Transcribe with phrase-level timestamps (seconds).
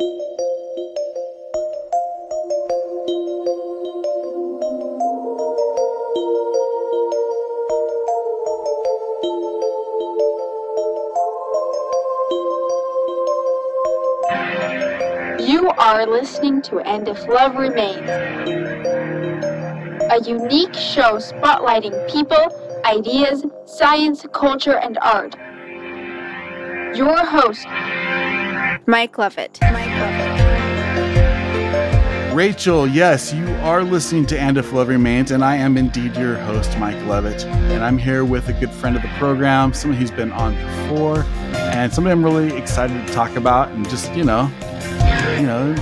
[0.00, 0.08] You
[15.76, 18.08] are listening to And If Love Remains,
[20.00, 22.46] a unique show spotlighting people,
[22.86, 25.36] ideas, science, culture, and art.
[26.96, 27.66] Your host,
[28.86, 29.58] Mike Lovett.
[32.40, 36.36] Rachel, yes, you are listening to And If Love Remains, and I am indeed your
[36.36, 37.44] host, Mike Levitt.
[37.44, 41.24] And I'm here with a good friend of the program, someone who's been on before,
[41.54, 44.50] and somebody I'm really excited to talk about and just, you know,
[45.36, 45.74] you know,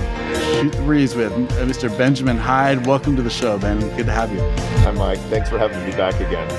[0.51, 1.95] shoot the breeze with uh, Mr.
[1.97, 2.85] Benjamin Hyde.
[2.85, 3.79] Welcome to the show, Ben.
[3.95, 4.41] Good to have you.
[4.83, 5.19] Hi, Mike.
[5.29, 6.49] Thanks for having me back again.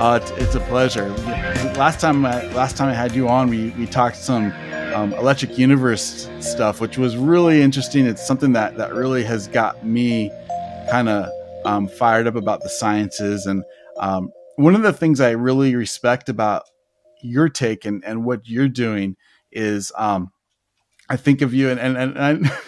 [0.00, 1.08] Uh, it's, it's a pleasure.
[1.76, 4.52] Last time, I, last time I had you on, we we talked some
[4.94, 8.06] um, Electric Universe stuff, which was really interesting.
[8.06, 10.30] It's something that that really has got me
[10.90, 11.30] kind of
[11.64, 13.46] um, fired up about the sciences.
[13.46, 13.64] And
[13.98, 16.62] um, one of the things I really respect about
[17.22, 19.16] your take and, and what you're doing
[19.50, 20.30] is um,
[21.08, 22.58] I think of you and and, and I,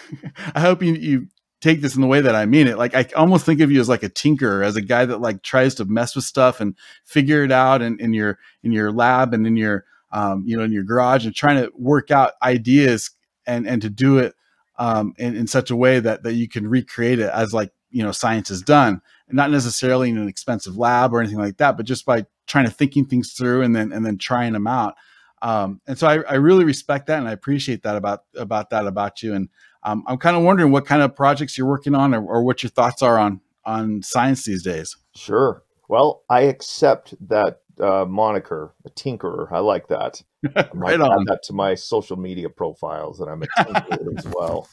[0.55, 1.27] I hope you, you
[1.61, 2.77] take this in the way that I mean it.
[2.77, 5.43] Like I almost think of you as like a tinkerer, as a guy that like
[5.43, 6.75] tries to mess with stuff and
[7.05, 10.63] figure it out in, in your in your lab and in your um, you know
[10.63, 13.11] in your garage and trying to work out ideas
[13.45, 14.35] and and to do it
[14.77, 18.03] um, in, in such a way that that you can recreate it as like you
[18.03, 21.77] know science is done, and not necessarily in an expensive lab or anything like that,
[21.77, 24.95] but just by trying to thinking things through and then and then trying them out.
[25.41, 28.87] Um, and so I, I, really respect that and I appreciate that about about that
[28.87, 29.35] about you.
[29.35, 29.49] And
[29.83, 32.63] um, I'm kind of wondering what kind of projects you're working on or, or, what
[32.63, 34.97] your thoughts are on on science these days.
[35.15, 35.63] Sure.
[35.87, 39.51] Well, I accept that uh, moniker, a tinkerer.
[39.51, 40.21] I like that.
[40.55, 41.21] I right on.
[41.21, 44.69] Add that to my social media profiles that I'm a tinkerer as well.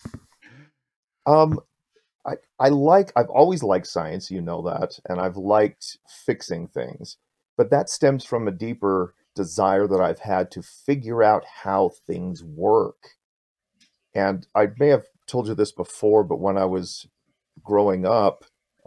[1.27, 1.61] Um,
[2.27, 3.12] I I like.
[3.16, 4.30] I've always liked science.
[4.30, 7.18] You know that, and I've liked fixing things.
[7.56, 12.42] But that stems from a deeper desire that I've had to figure out how things
[12.42, 13.11] work.
[14.14, 17.06] And I may have told you this before, but when I was
[17.62, 18.45] growing up,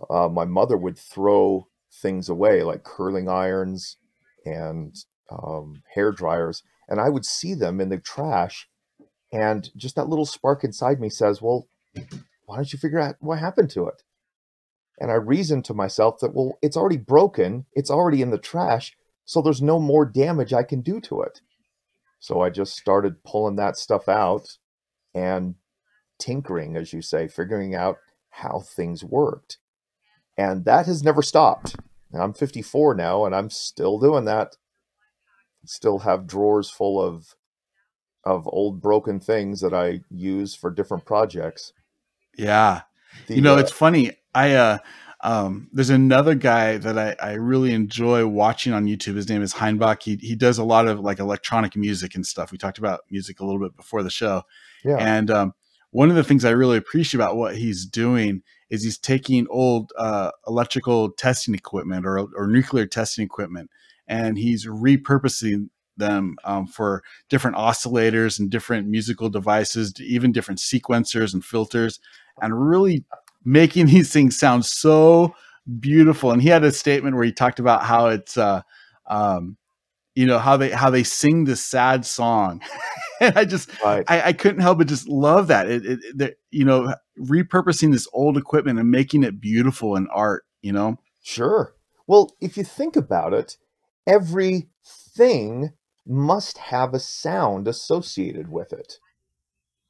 [0.09, 3.97] uh, my mother would throw things away like curling irons
[4.47, 4.95] and
[5.31, 8.67] um, hair dryers, and I would see them in the trash.
[9.31, 11.67] And just that little spark inside me says, Well,
[12.45, 14.03] why don't you figure out what happened to it?
[14.99, 18.95] And I reasoned to myself that, well, it's already broken, it's already in the trash,
[19.25, 21.41] so there's no more damage I can do to it.
[22.19, 24.57] So I just started pulling that stuff out
[25.13, 25.55] and
[26.17, 27.97] tinkering, as you say, figuring out
[28.29, 29.57] how things worked.
[30.37, 31.75] And that has never stopped.
[32.13, 34.57] I'm 54 now and I'm still doing that.
[35.65, 37.35] Still have drawers full of
[38.23, 41.73] of old broken things that I use for different projects.
[42.37, 42.81] Yeah.
[43.27, 44.11] The, you know, uh, it's funny.
[44.33, 44.77] I uh
[45.21, 49.15] um, there's another guy that I, I really enjoy watching on YouTube.
[49.15, 50.03] His name is Hainbach.
[50.03, 52.51] He he does a lot of like electronic music and stuff.
[52.51, 54.43] We talked about music a little bit before the show.
[54.83, 54.97] Yeah.
[54.97, 55.53] And um,
[55.89, 59.91] one of the things I really appreciate about what he's doing is he's taking old
[59.97, 63.69] uh, electrical testing equipment or or nuclear testing equipment
[64.07, 71.33] and he's repurposing them um, for different oscillators and different musical devices, even different sequencers
[71.33, 71.99] and filters,
[72.41, 73.03] and really
[73.43, 75.35] making these things sound so
[75.79, 76.31] beautiful.
[76.31, 78.61] And he had a statement where he talked about how it's, uh,
[79.07, 79.57] um,
[80.15, 82.61] you know, how they how they sing this sad song,
[83.21, 84.05] and I just right.
[84.07, 85.69] I, I, couldn't help but just love that.
[85.69, 90.43] It, it, it, you know, repurposing this old equipment and making it beautiful in art.
[90.61, 91.75] You know, sure.
[92.07, 93.57] Well, if you think about it,
[94.07, 95.73] everything
[96.05, 98.93] must have a sound associated with it.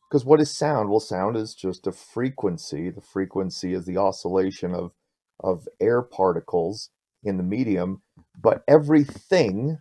[0.09, 0.90] Because what is sound?
[0.90, 2.90] Well, sound is just a frequency.
[2.90, 4.92] The frequency is the oscillation of,
[5.40, 6.90] of air particles
[7.24, 8.02] in the medium,
[8.42, 9.80] but everything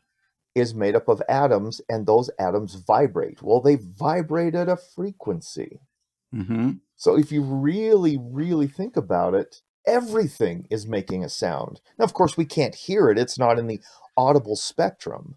[0.56, 3.42] is made up of atoms, and those atoms vibrate.
[3.42, 5.80] Well, they vibrate at a frequency.
[6.34, 6.72] Mm-hmm.
[6.96, 11.80] So if you really, really think about it, everything is making a sound.
[11.98, 13.80] Now, of course, we can't hear it, it's not in the
[14.16, 15.36] audible spectrum.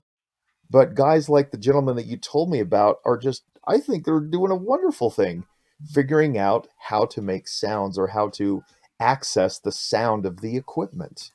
[0.72, 4.20] But guys like the gentleman that you told me about are just I think they're
[4.20, 5.46] doing a wonderful thing
[5.94, 8.64] figuring out how to make sounds or how to
[9.00, 11.32] access the sound of the equipment.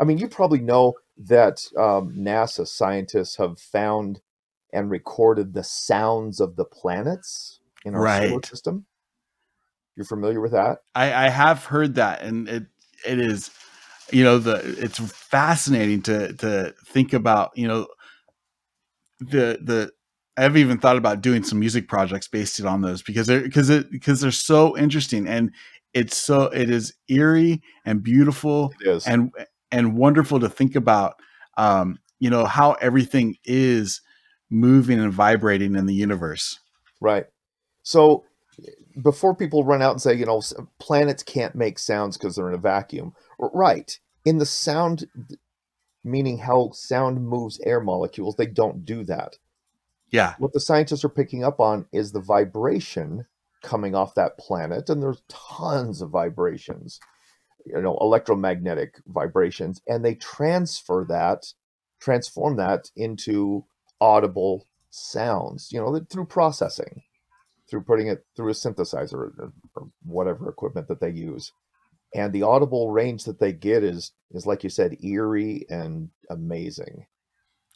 [0.00, 4.20] I mean, you probably know that um, NASA scientists have found
[4.72, 8.28] and recorded the sounds of the planets in our right.
[8.28, 8.86] solar system.
[9.96, 10.78] You're familiar with that?
[10.94, 12.64] I, I have heard that, and it
[13.06, 13.50] it is,
[14.10, 17.86] you know, the it's fascinating to to think about, you know,
[19.20, 19.92] the the
[20.36, 23.90] I've even thought about doing some music projects based on those because they're because it
[23.92, 25.52] because they're so interesting and
[25.92, 29.06] it's so it is eerie and beautiful It is.
[29.06, 29.30] and
[29.74, 31.14] and wonderful to think about
[31.56, 34.00] um you know how everything is
[34.50, 36.58] moving and vibrating in the universe
[37.04, 37.26] Right.
[37.82, 38.24] So
[39.02, 40.40] before people run out and say, you know,
[40.78, 43.12] planets can't make sounds because they're in a vacuum.
[43.38, 43.98] Right.
[44.24, 45.06] In the sound,
[46.02, 49.36] meaning how sound moves air molecules, they don't do that.
[50.10, 53.26] yeah What the scientists are picking up on is the vibration
[53.62, 57.00] coming off that planet, and there's tons of vibrations,
[57.66, 61.46] you know, electromagnetic vibrations, and they transfer that,
[62.00, 63.64] transform that into
[64.00, 67.02] audible sounds, you know, through processing,
[67.70, 71.52] through putting it through a synthesizer or, or whatever equipment that they use.
[72.14, 77.06] And the audible range that they get is is like you said, eerie and amazing.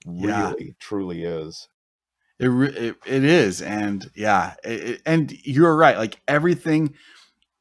[0.06, 0.50] Yeah.
[0.50, 1.68] Really, truly is.
[2.38, 5.98] It, it it is, and yeah, it, it- and you're right.
[5.98, 6.94] Like everything,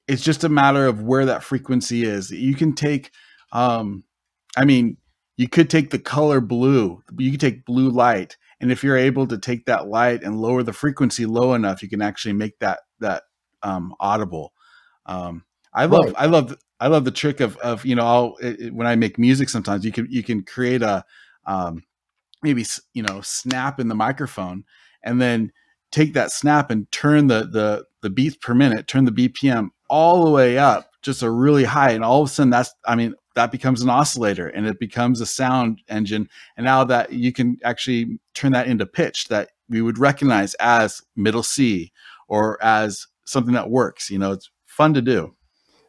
[0.08, 2.32] it's just a matter of where that frequency is.
[2.32, 3.12] You can take,
[3.52, 4.04] um,
[4.56, 4.98] I mean,
[5.36, 7.04] you could take the color blue.
[7.18, 10.64] You could take blue light, and if you're able to take that light and lower
[10.64, 13.24] the frequency low enough, you can actually make that that
[13.62, 14.54] um, audible.
[15.06, 15.44] Um,
[15.74, 16.16] I love, Right.
[16.18, 19.20] I love, I love the trick of of you know, I'll, it, when I make
[19.20, 21.06] music, sometimes you can you can create a
[21.46, 21.84] um,
[22.44, 24.64] maybe you know snap in the microphone
[25.04, 25.52] and then
[25.92, 30.26] take that snap and turn the the the beats per minute turn the bpm all
[30.26, 33.14] the way up just a really high and all of a sudden that's i mean
[33.36, 37.58] that becomes an oscillator and it becomes a sound engine and now that you can
[37.64, 41.92] actually turn that into pitch that we would recognize as middle c
[42.28, 45.34] or as something that works you know it's fun to do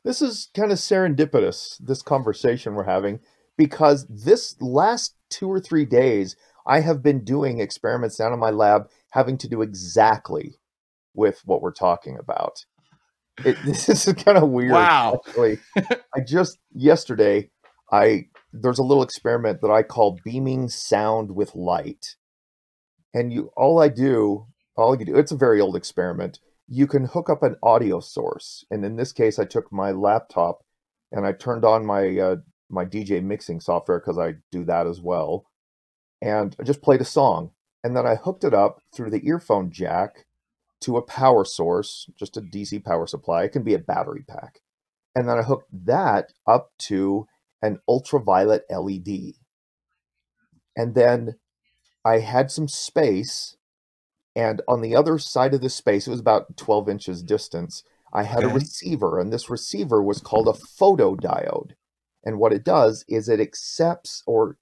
[0.04, 3.20] This is kind of serendipitous, this conversation we're having,
[3.58, 6.36] because this last two or three days,
[6.66, 10.54] I have been doing experiments down in my lab having to do exactly
[11.14, 12.64] with what we're talking about.
[13.44, 14.72] It, this is kind of weird.
[14.72, 15.20] Wow.
[15.26, 15.58] Actually,
[16.14, 17.50] I just yesterday,
[17.92, 22.16] I there's a little experiment that I call beaming sound with light,
[23.14, 24.46] and you all I do,
[24.76, 26.40] all you do, it's a very old experiment.
[26.66, 28.64] You can hook up an audio source.
[28.70, 30.60] And in this case i took my laptop
[31.10, 32.36] and i turned on my uh,
[32.68, 35.46] my dj mixing software because i do that as well.
[36.20, 37.52] And i just played a song.
[37.84, 40.26] And then i hooked it up through the earphone jack
[40.88, 44.60] to a power source just a dc power supply it can be a battery pack.
[45.14, 47.26] And then i hooked that up to
[47.62, 49.34] an ultraviolet led
[50.76, 51.36] and then
[52.04, 53.56] i had some space
[54.38, 57.82] and on the other side of the space, it was about 12 inches distance,
[58.12, 61.72] I had a receiver, and this receiver was called a photodiode.
[62.24, 64.56] And what it does is it accepts or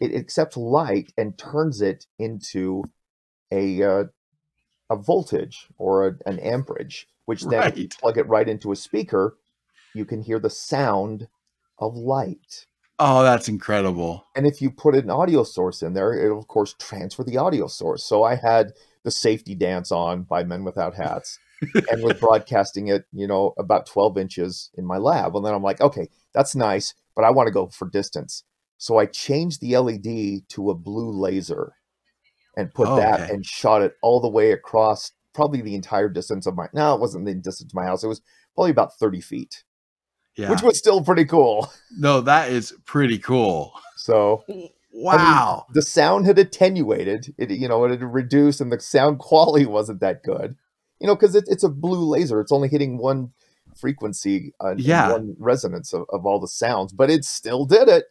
[0.00, 2.84] it accepts light and turns it into
[3.50, 4.04] a uh,
[4.92, 8.76] a voltage or a, an amperage, which then if you plug it right into a
[8.76, 9.38] speaker,
[9.94, 11.28] you can hear the sound
[11.78, 12.66] of light.
[12.98, 16.74] oh that's incredible And if you put an audio source in there, it'll of course
[16.78, 18.04] transfer the audio source.
[18.04, 18.72] So I had
[19.04, 21.38] the safety dance on by Men Without Hats
[21.90, 25.34] and was broadcasting it, you know, about 12 inches in my lab.
[25.34, 28.44] And then I'm like, okay, that's nice, but I want to go for distance.
[28.78, 31.72] So I changed the LED to a blue laser
[32.56, 33.32] and put Oh, that okay.
[33.32, 37.00] and shot it all the way across probably the entire distance of my no, it
[37.00, 38.04] wasn't the distance of my house.
[38.04, 38.20] It was
[38.54, 39.64] probably about 30 feet,
[40.36, 41.70] yeah which was still pretty cool.
[41.98, 44.44] no that is pretty cool So
[44.94, 49.64] wow the sound had attenuated it you know it had reduced and the sound quality
[49.64, 50.54] wasn't that good
[51.00, 53.32] you know because it, it's a blue laser it's only hitting one
[53.74, 55.08] frequency uh, and Yeah.
[55.10, 58.04] one resonance of, of all the sounds but it still did it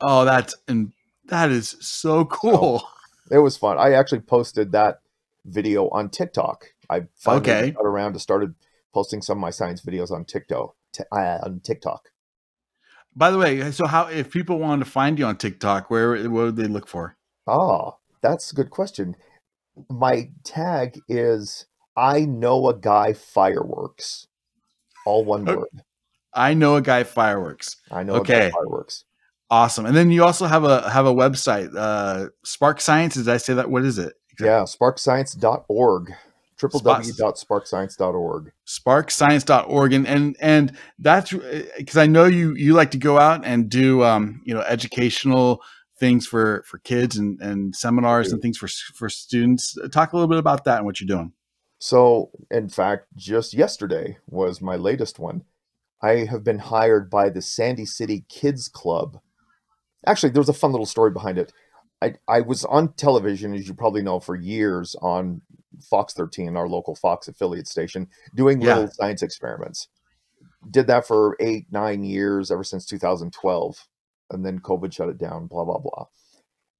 [0.00, 0.92] Oh, that's and
[1.26, 2.82] that is so cool.
[3.30, 5.00] It was fun i actually posted that
[5.44, 7.70] video on tiktok i finally Okay.
[7.72, 8.54] got around to started
[8.94, 12.10] posting some of my science videos on tiktok t- uh, on tiktok
[13.14, 16.44] By the way, so how if people wanted to find you on TikTok, where what
[16.44, 17.16] would they look for?
[17.46, 19.16] Ah, that's a good question.
[19.88, 21.64] My tag is
[21.96, 24.26] I know a guy fireworks.
[25.06, 25.68] All one word.
[26.34, 27.76] I know a guy fireworks.
[27.90, 28.50] I know a Okay.
[28.50, 29.04] guy fireworks.
[29.50, 29.86] Awesome.
[29.86, 33.14] And then you also have a have a website, uh Spark Science.
[33.14, 33.70] Did I say that?
[33.70, 34.14] What is it?
[34.40, 36.12] Yeah, sparkscience.org.
[36.58, 38.52] Www.sparkscience.org.
[38.66, 41.30] sparkscience.org and and and that's
[41.76, 45.62] because i know you you like to go out and do um you know educational
[46.00, 50.28] things for for kids and and seminars and things for for students talk a little
[50.28, 51.30] bit about that and what you're doing
[51.78, 55.42] So, in fact, just yesterday was my latest one.
[56.02, 59.20] I have been hired by the Sandy City Kids Club.
[60.06, 61.52] Actually, there was a fun little story behind it.
[62.02, 65.40] I, I was on television, as you probably know, for years on
[65.90, 68.74] Fox 13, our local Fox affiliate station, doing Yeah.
[68.74, 69.88] little science experiments.
[70.70, 73.86] Did that for eight, nine years, ever since 2012.
[74.30, 76.06] And then COVID shut it down, blah, blah, blah.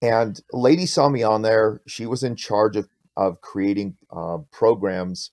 [0.02, 1.80] And a lady saw me on there.
[1.86, 5.30] She was in charge of, of creating uh, programs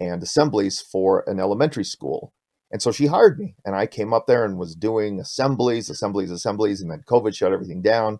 [0.00, 2.32] and assemblies for an elementary school.
[2.72, 6.30] And so she hired me, and I came up there and was doing assemblies, assemblies,
[6.30, 8.18] assemblies, and then COVID shut everything down.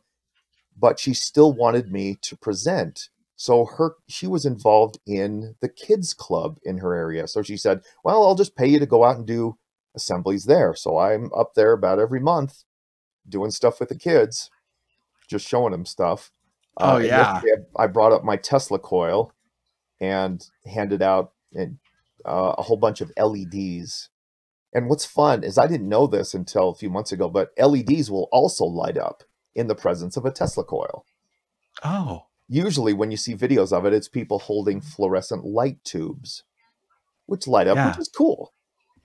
[0.78, 3.08] But she still wanted me to present.
[3.36, 7.26] So her she was involved in the kids club in her area.
[7.26, 9.56] So she said, "Well, I'll just pay you to go out and do
[9.96, 12.64] assemblies there." So I'm up there about every month
[13.28, 14.50] doing stuff with the kids,
[15.28, 16.30] just showing them stuff.
[16.76, 17.40] Oh, and yeah.
[17.76, 19.32] I I brought up my Tesla coil
[20.00, 21.78] and handed out and
[22.24, 24.08] uh, a whole bunch of LEDs.
[24.74, 28.10] And what's fun is I didn't know this until a few months ago, but LEDs
[28.10, 29.22] will also light up
[29.54, 31.04] in the presence of a Tesla coil.
[31.84, 36.42] Oh, Usually, when you see videos of it, it's people holding fluorescent light tubes,
[37.24, 37.88] which light up, Yeah.
[37.88, 38.52] which is cool.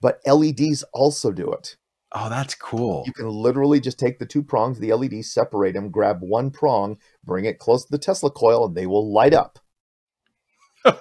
[0.02, 1.78] But LEDs also do it.
[2.14, 3.04] oh, that's cool.
[3.06, 6.98] You can literally just take the two prongs, the LEDs, separate them, grab one prong,
[7.24, 9.60] bring it close to the Tesla coil, and they will light up.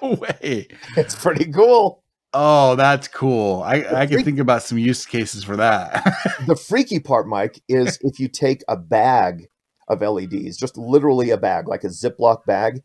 [0.02, 0.66] No way.
[0.96, 2.02] It's pretty cool.
[2.38, 3.62] Oh, that's cool.
[3.62, 6.04] I, The I can think about some use cases for that.
[6.46, 9.46] the freaky part, Mike, is if you take a bag
[9.88, 12.82] of LEDs, just literally a bag, like a Ziploc bag,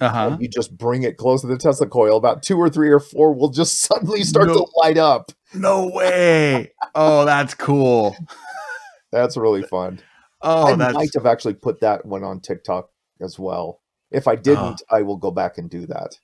[0.00, 0.28] uh huh.
[0.32, 2.98] and you just bring it close to the Tesla coil, about two or three or
[2.98, 4.54] four will just suddenly start No.
[4.54, 5.30] to light up.
[5.54, 6.72] No way.
[6.96, 8.16] Oh, that's cool.
[9.12, 10.00] That's really fun.
[10.42, 12.90] Oh, I that's might have actually put that one on TikTok
[13.22, 13.80] as well.
[14.10, 16.18] If I didn't, I will go back and do that.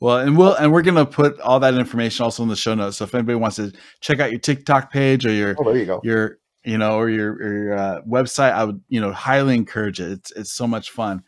[0.00, 2.96] Well, and we'll and we're gonna put all that information also in the show notes.
[2.98, 5.86] So if anybody wants to check out your TikTok page or your Oh, there you
[5.86, 6.00] go.
[6.04, 10.00] your you know or your or your uh, website, I would you know highly encourage
[10.00, 10.10] it.
[10.12, 11.22] It's it's so much fun.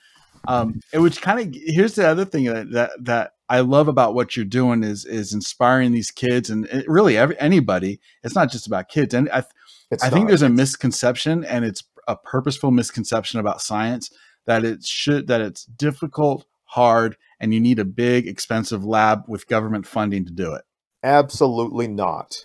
[0.48, 4.14] Um, and which kind of here's the other thing that, that that I love about
[4.14, 8.00] what you're doing is is inspiring these kids and it, really every, anybody.
[8.22, 9.42] It's not just about kids, and I
[9.90, 10.28] It's I think not.
[10.28, 14.10] there's a misconception, and it's a purposeful misconception about science
[14.46, 19.46] that it should that it's difficult, hard, and you need a big, expensive lab with
[19.46, 20.62] government funding to do it.
[21.02, 22.36] Absolutely not.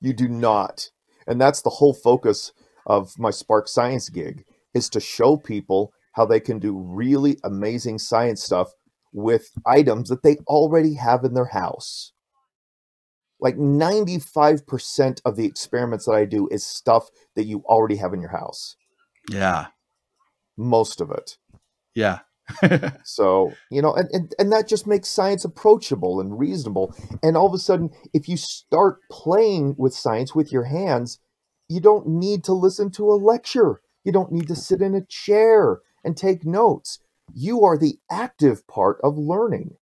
[0.00, 0.90] You do not.
[1.26, 2.52] And that's the whole focus
[2.86, 7.98] of my Spark Science gig is to show people how they can do really amazing
[7.98, 8.72] science stuff
[9.12, 12.12] with items that they already have in their house.
[13.40, 18.20] Like 95% of the experiments that I do is stuff that you already have in
[18.20, 18.76] your house.
[19.30, 19.66] Yeah,
[20.56, 21.36] Most of it.
[21.94, 22.20] yeah,
[23.04, 26.94] So, you know, and, and, and that just makes science approachable and reasonable.
[27.22, 31.18] And all of a sudden, if you start playing with science with your hands,
[31.68, 33.80] you don't need to listen to a lecture.
[34.04, 36.98] You don't need to sit in a chair and take notes.
[37.34, 39.76] You are the active part of learning.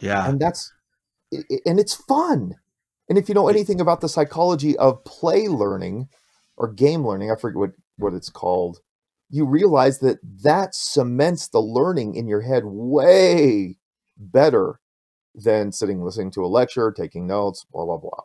[0.00, 0.28] yeah.
[0.28, 0.72] And that's,
[1.32, 2.54] and it's fun.
[3.08, 6.08] And if you know anything about the psychology of play learning
[6.56, 8.78] or game learning, I forget what, what it's called,
[9.32, 13.78] you realize that that cements the learning in your head way
[14.18, 14.78] better
[15.34, 18.22] than sitting listening to a lecture, taking notes, blah, blah, blah.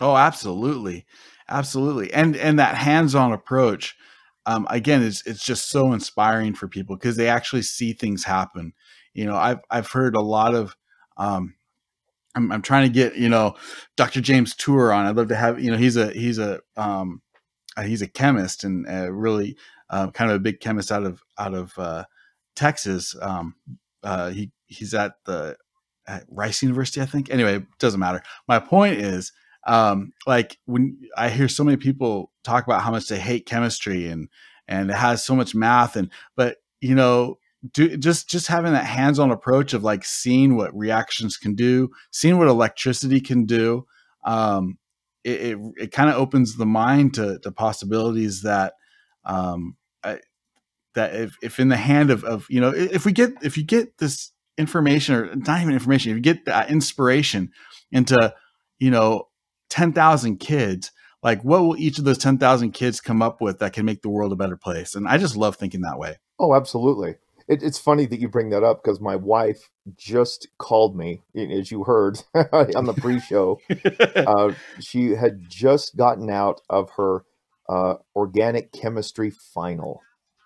[0.00, 1.06] Oh, absolutely,
[1.48, 3.94] absolutely, and and that hands-on approach,
[4.44, 8.72] um, again, is it's just so inspiring for people because they actually see things happen.
[9.12, 10.76] You know, I've I've heard a lot of.
[11.16, 11.54] Um,
[12.34, 13.54] I'm, I'm trying to get you know
[13.96, 14.20] Dr.
[14.20, 15.06] James Tour on.
[15.06, 17.22] I'd love to have you know he's a he's a um,
[17.76, 19.56] uh, he's a chemist and uh, really
[19.94, 22.04] uh, kind of a big chemist out of out of uh,
[22.56, 23.14] Texas.
[23.20, 23.54] Um,
[24.02, 25.56] uh, he he's at the
[26.06, 27.30] at Rice University, I think.
[27.30, 28.20] Anyway, it doesn't matter.
[28.48, 29.32] My point is,
[29.68, 34.08] um, like when I hear so many people talk about how much they hate chemistry
[34.08, 34.28] and
[34.66, 37.38] and it has so much math and but you know
[37.72, 42.38] do just just having that hands-on approach of like seeing what reactions can do seeing
[42.38, 43.86] what electricity can do
[44.24, 44.78] um
[45.22, 48.74] it it, it kind of opens the mind to, to possibilities that
[49.24, 50.18] um I,
[50.94, 53.64] that if, if in the hand of, of you know if we get if you
[53.64, 57.50] get this information or not even information if you get that inspiration
[57.90, 58.32] into
[58.78, 59.28] you know
[59.70, 60.92] 10,000 kids
[61.22, 64.08] like what will each of those 10,000 kids come up with that can make the
[64.08, 67.16] world a better place and i just love thinking that way Oh, absolutely.
[67.46, 71.70] It, it's funny that you bring that up because my wife just called me, as
[71.70, 73.60] you heard on the pre show.
[74.16, 77.24] uh, she had just gotten out of her
[77.68, 80.00] uh, organic chemistry final.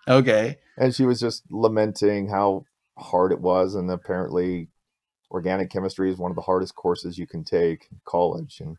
[0.07, 2.65] okay And she was just lamenting how
[2.97, 3.75] hard it was.
[3.75, 4.69] And apparently,
[5.31, 8.59] organic chemistry is one of the hardest courses you can take in college.
[8.59, 8.77] And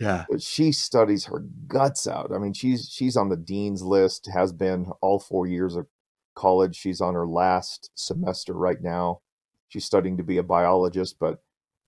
[0.00, 2.32] yeah but she studies her guts out.
[2.34, 5.86] I mean, she's she's on the dean's list, has been all four years of
[6.34, 6.74] college.
[6.76, 9.20] She's on her last semester right now.
[9.68, 11.42] She's studying to be a biologist, but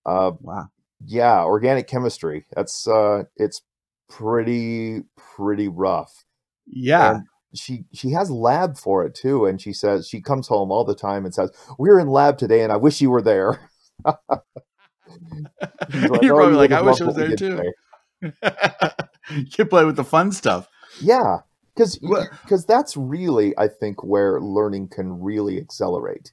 [0.07, 0.69] uh, Wow.
[1.05, 2.47] yeah, organic chemistry.
[2.55, 3.63] That's uh, it's
[4.09, 6.25] pretty pretty rough.
[6.67, 7.17] Yeah.
[7.17, 10.85] And she she has lab for it too, and she says she comes home all
[10.85, 13.71] the time and says, "We're in lab today, and I wish you were there."
[15.91, 17.63] She's You're "Oh, probably you like, I wish I was there too.
[18.23, 20.69] you can play with the fun stuff.
[21.01, 21.39] Yeah,
[21.75, 26.33] because because that's really I think where learning can really accelerate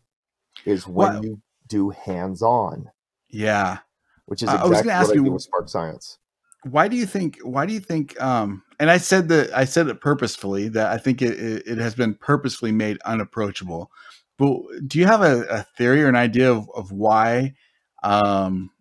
[0.65, 2.85] is when you do hands on,
[3.29, 3.79] Yeah.
[4.25, 6.17] which is I- I exactly was gonna ask what I you- do with Spark Science.
[6.63, 7.39] Why do you think?
[7.43, 8.19] Why do you think?
[8.21, 11.77] Um, and I said that I said it purposefully that I think it, it, it
[11.79, 13.91] has been purposefully made unapproachable.
[14.37, 17.55] But do you have a, a theory or an idea of, of why?
[18.03, 18.71] Um,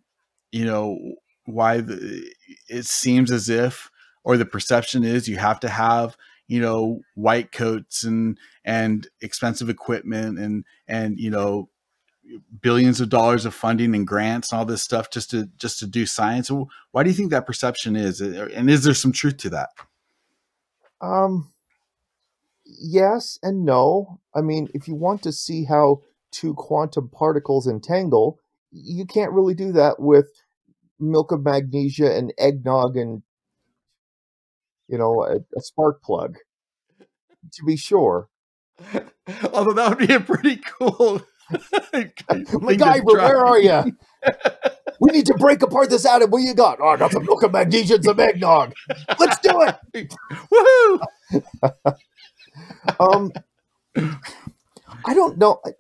[0.53, 0.99] you know
[1.47, 2.31] why the,
[2.69, 3.91] it seems as if,
[4.25, 6.17] or the perception is, you have to have
[6.49, 11.69] you know white coats and and expensive equipment and and you know
[12.61, 15.87] billions of dollars of funding and grants and all this stuff just to just to
[15.87, 16.51] do science
[16.93, 19.71] why do you think that perception is and is there some truth to that
[21.01, 21.53] Um,
[22.65, 24.21] yes and no.
[24.35, 28.39] I mean, if you want to see how two quantum particles entangle,
[28.71, 30.29] you can't really do that with
[30.99, 33.23] milk of magnesia and eggnog and
[34.89, 36.37] you know a, a spark plug.
[37.55, 38.29] To be sure,
[39.53, 43.97] although that would be a pretty cool MacGyver, where are you?
[45.01, 46.31] we need to break apart this atom.
[46.31, 46.79] What you got?
[46.81, 48.75] Oh, I got some milk of magnesia and some eggnog.
[49.19, 49.77] Let's do it.
[50.53, 51.01] Woohoo!
[52.99, 53.33] Um,
[55.05, 55.61] I don't know.
[55.65, 55.71] I,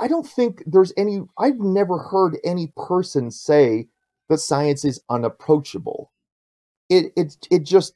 [0.00, 1.22] I don't think there's any.
[1.38, 3.88] I've never heard any person say
[4.28, 6.12] that science is unapproachable.
[6.88, 7.94] It it it just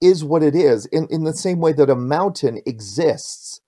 [0.00, 0.86] is what it is.
[0.86, 3.60] In in the same way that a mountain exists,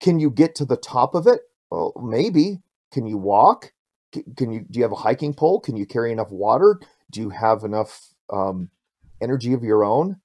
[0.00, 1.42] can you get to the top of it?
[1.70, 2.60] Well, maybe.
[2.92, 3.72] Can you walk?
[4.36, 4.64] Can you?
[4.70, 5.60] Do you have a hiking pole?
[5.60, 6.80] Can you carry enough water?
[7.10, 8.70] Do you have enough um,
[9.20, 10.16] energy of your own?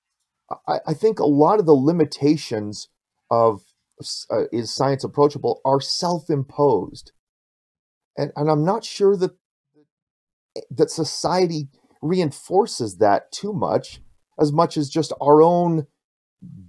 [0.67, 2.89] I, I think a lot of the limitations
[3.29, 3.61] of
[4.31, 7.11] uh, is science approachable are self-imposed,
[8.17, 9.31] and and I'm not sure that
[10.69, 11.67] that society
[12.01, 14.01] reinforces that too much,
[14.39, 15.87] as much as just our own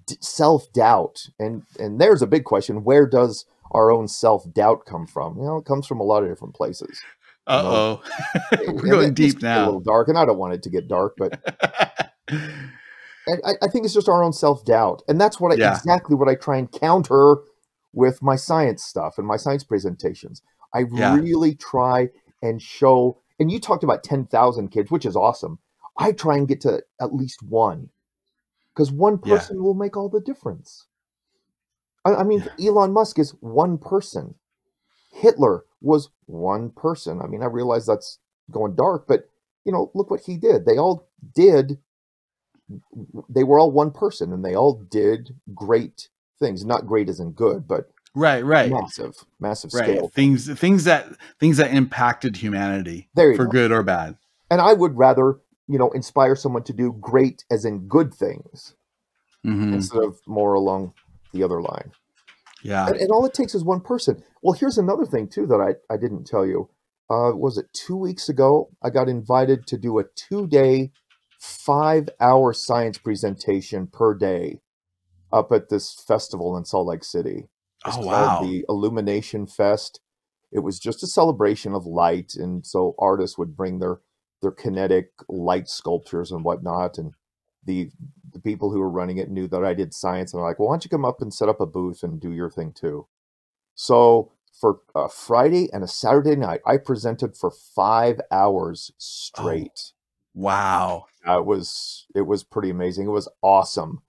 [0.07, 1.29] d- self-doubt.
[1.39, 3.45] And and there's a big question: where does
[3.75, 5.37] our own self-doubt come from?
[5.37, 7.01] You know, it comes from a lot of different places.
[7.47, 8.03] uh-oh
[8.53, 11.15] And we're going deep A little dark, and I don't want it to get dark,
[11.19, 11.39] but
[12.31, 15.77] I, I think it's just our own self doubt, and that's what I, Yeah.
[15.77, 17.37] exactly what I try and counter
[17.93, 20.43] with my science stuff and my science presentations.
[20.75, 21.15] I Yeah.
[21.15, 22.09] really try
[22.43, 23.19] and show.
[23.39, 25.59] And you talked about ten thousand kids, which is awesome.
[25.99, 27.91] I try and get to at least one,
[28.75, 29.37] because one Yeah.
[29.37, 30.87] person will make all the difference.
[32.05, 34.35] I, I mean, Elon Musk is one person.
[35.13, 37.21] Hitler was one person.
[37.23, 38.19] I mean, I realize that's
[38.51, 39.29] going dark, but
[39.65, 40.67] you know, look what he did.
[40.67, 41.79] They all did
[43.29, 46.65] they were all one person and they all did great things.
[46.65, 50.09] Not great as in good, but right right massive, massive right scale.
[50.15, 51.07] things things that
[51.39, 53.51] things that impacted humanity There for go.
[53.53, 54.17] good or bad
[54.51, 58.75] And I would rather, you know, inspire someone to do great as in good things
[59.45, 59.75] Mhm.
[59.75, 60.95] instead of more along
[61.35, 61.93] the other line.
[62.63, 64.23] yeah And, and all it takes is one person.
[64.43, 66.71] Well, here's another thing too that I, I didn't tell you.
[67.11, 68.71] Uh, was it two weeks ago?
[68.83, 70.93] I got invited to do a two day,
[71.39, 74.61] five hour science presentation per day
[75.33, 77.49] up at this festival in Salt Lake City.
[77.87, 80.01] It's oh wow the Illumination Fest.
[80.53, 83.99] It was just a celebration of light, and so artists would bring their
[84.41, 86.97] their kinetic light sculptures and whatnot.
[86.97, 87.13] And
[87.67, 87.91] the
[88.33, 90.69] the people who were running it knew that I did science, and they're like, "Well,
[90.69, 93.07] why don't you come up and set up a booth and do your thing too?"
[93.75, 99.93] So for a Friday and a Saturday night, I presented for five hours straight.
[100.35, 103.07] wow Uh, it was it was pretty amazing.
[103.07, 104.03] It was awesome.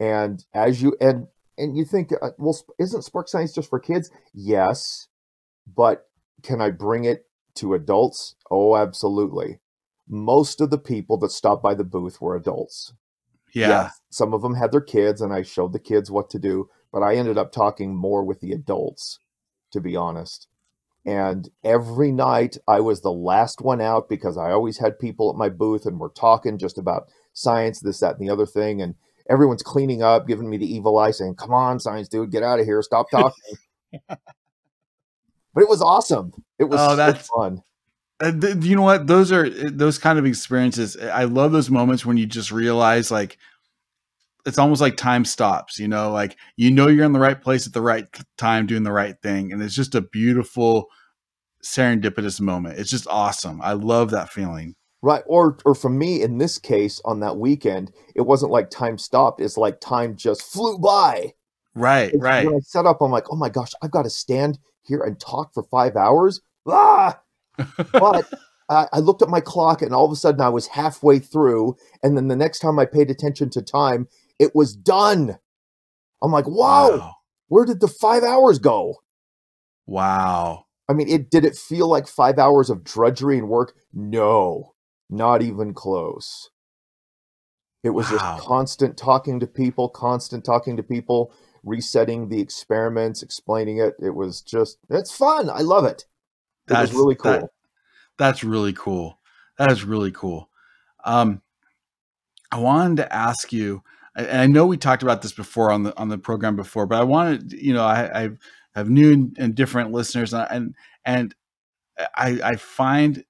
[0.00, 4.10] And as you and and you think, uh, well, isn't Spark Science just for kids?
[4.32, 5.08] Yes,
[5.66, 6.06] but
[6.42, 8.36] can I bring it to adults?
[8.50, 9.60] Oh, absolutely.
[10.08, 12.92] Most of the people that stopped by the booth were adults.
[13.54, 16.68] yeah some of them had their kids, and I showed the kids what to do.
[16.92, 19.18] But I ended up talking more with the adults,
[19.72, 20.48] to be honest.
[21.04, 25.36] And every night I was the last one out because I always had people at
[25.36, 28.80] my booth and we're talking just about science, this, that, and the other thing.
[28.82, 28.94] And
[29.30, 32.58] everyone's cleaning up, giving me the evil eye, saying, Come on, science dude, get out
[32.60, 33.56] of here, stop talking.
[34.08, 34.18] but
[35.56, 36.32] it was awesome.
[36.58, 37.62] It was Oh, so that's- fun.
[38.20, 42.16] Uh, you know what those are those kind of experiences i love those moments when
[42.16, 43.38] you just realize like
[44.46, 47.66] it's almost like time stops, you know, like you know you're in the right place
[47.66, 48.06] at the right
[48.38, 49.52] time doing the right thing.
[49.52, 50.86] And it's just a beautiful
[51.62, 52.78] serendipitous moment.
[52.78, 53.60] It's just awesome.
[53.60, 54.74] I love that feeling.
[55.02, 55.22] Right.
[55.26, 59.40] Or or for me in this case on that weekend, it wasn't like time stopped.
[59.40, 61.34] It's like time just flew by.
[61.74, 62.46] Right, It's- right.
[62.46, 65.20] When I set up, I'm like, oh my gosh, I've got to stand here and
[65.20, 66.40] talk for five hours.
[66.66, 67.20] Ah!
[67.92, 68.26] But
[68.68, 71.76] I I looked at my clock and all of a sudden I was halfway through.
[72.02, 75.38] And then the next time I paid attention to time, it was done.
[76.22, 77.14] I'm like, wow, Wow.
[77.48, 78.96] where did the five hours go?
[79.86, 80.66] Wow.
[80.88, 83.74] I mean, it did it feel like five hours of drudgery and work?
[83.92, 84.74] No,
[85.10, 86.50] not even close.
[87.84, 88.34] It was Wow.
[88.36, 93.94] just constant talking to people, constant talking to people, resetting the experiments, explaining it.
[94.00, 95.48] It was just, it's fun.
[95.48, 96.04] I love it.
[96.68, 97.32] That's really cool.
[97.32, 97.50] that-
[98.18, 99.18] that's really cool.
[99.58, 100.50] That is really cool.
[101.04, 101.40] Um,
[102.50, 103.82] I wanted to ask you,
[104.16, 106.98] and I know we talked about this before on the on the program before, but
[106.98, 108.30] I wanted, you know, I, I
[108.74, 111.34] have new and, different listeners, and and, and
[112.16, 113.24] I, I find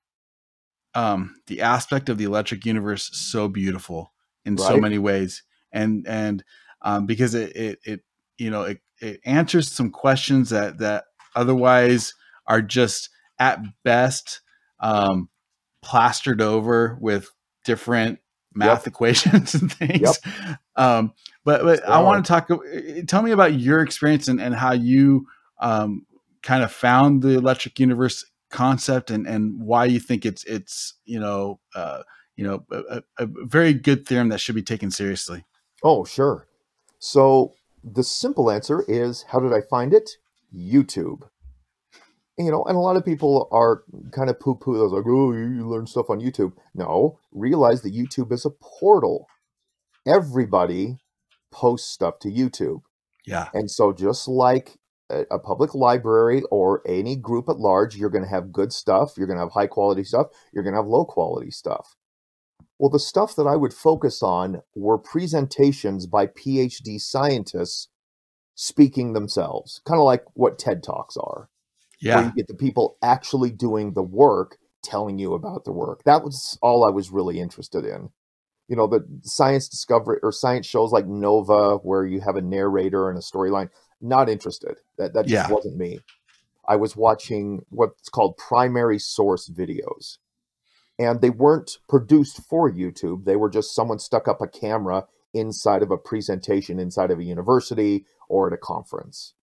[0.95, 4.13] um, the aspect of the electric universe so beautiful
[4.45, 6.43] in so many ways, and and
[6.83, 8.01] um, because it, it it
[8.39, 11.05] you know it, it answers some questions that that
[11.37, 12.15] otherwise
[12.47, 14.41] are just at best
[14.81, 15.29] um,
[15.83, 17.31] plastered over with
[17.65, 18.19] different
[18.55, 20.19] math equations and things.
[20.77, 21.13] Um,
[21.45, 22.49] but but I want to talk.
[22.53, 22.57] uh,
[23.09, 25.27] Tell me about your experience and, and how you
[25.61, 26.07] um,
[26.41, 31.19] kind of found the electric universe concept and, and why you think it's it's you
[31.19, 32.03] know uh,
[32.37, 35.45] you know a a very good theorem that should be taken seriously.
[35.83, 36.47] Oh, sure.
[37.01, 40.11] So the simple answer is how did I find it?
[40.55, 41.23] YouTube.
[42.39, 45.33] You know, and a lot of people are kind of poo poo those like, oh,
[45.33, 46.53] you learn stuff on YouTube.
[46.75, 49.27] No, realize that YouTube is a portal.
[50.07, 50.99] Everybody
[51.51, 52.83] posts stuff to YouTube.
[53.27, 54.79] Yeah, And so, just like
[55.11, 59.15] a, a public library or any group at large, you're going to have good stuff,
[59.17, 61.95] you're going to have high quality stuff, you're going to have low quality stuff.
[62.79, 67.89] Well, the stuff that I would focus on were presentations by PhD scientists
[68.55, 71.49] speaking themselves, kind of like what TED Talks are,
[72.07, 76.03] where yeah, you get the people actually doing the work telling you about the work.
[76.05, 78.11] That was all I was really interested in.
[78.69, 83.09] You know, the science discovery or science shows like Nova, where you have a narrator
[83.09, 83.71] and a storyline.
[84.01, 84.81] Not interested.
[84.99, 85.49] That that just Yeah.
[85.49, 86.01] wasn't me.
[86.69, 90.19] I was watching what's called primary source videos.
[90.99, 93.25] And they weren't produced for YouTube.
[93.25, 97.25] They were just someone stuck up a camera inside of a presentation inside of a
[97.25, 99.35] university or at a conference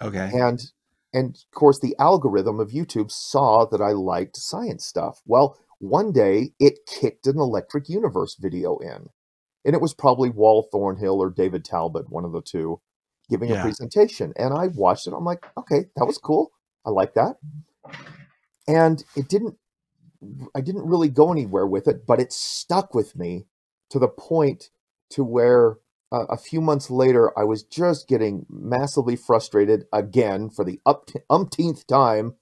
[0.00, 0.70] okay, and
[1.12, 5.20] and of course the algorithm of youtube saw that i liked science stuff.
[5.26, 9.08] Well one day it kicked an electric universe video in
[9.64, 12.80] and it was probably Wal Thornhill or david talbot one of the two
[13.30, 14.32] giving a presentation.
[14.36, 15.14] And i watched it.
[15.14, 16.52] I'm like okay that was cool.
[16.86, 17.36] I like that.
[18.68, 19.56] And it didn't
[20.54, 23.46] i didn't really go anywhere with it but it stuck with me
[23.90, 24.70] to the point
[25.10, 25.78] to where
[26.12, 31.08] uh, a few months later, I was just getting massively frustrated again for the up
[31.30, 32.34] umpteenth time.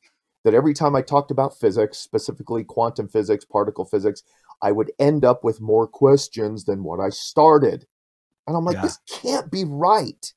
[0.43, 4.23] That every time I talked about physics, specifically quantum physics, particle physics,
[4.63, 7.87] I would end up with more questions than what I started.
[8.47, 8.83] And I'm like, Yeah.
[8.83, 10.33] this can't be right.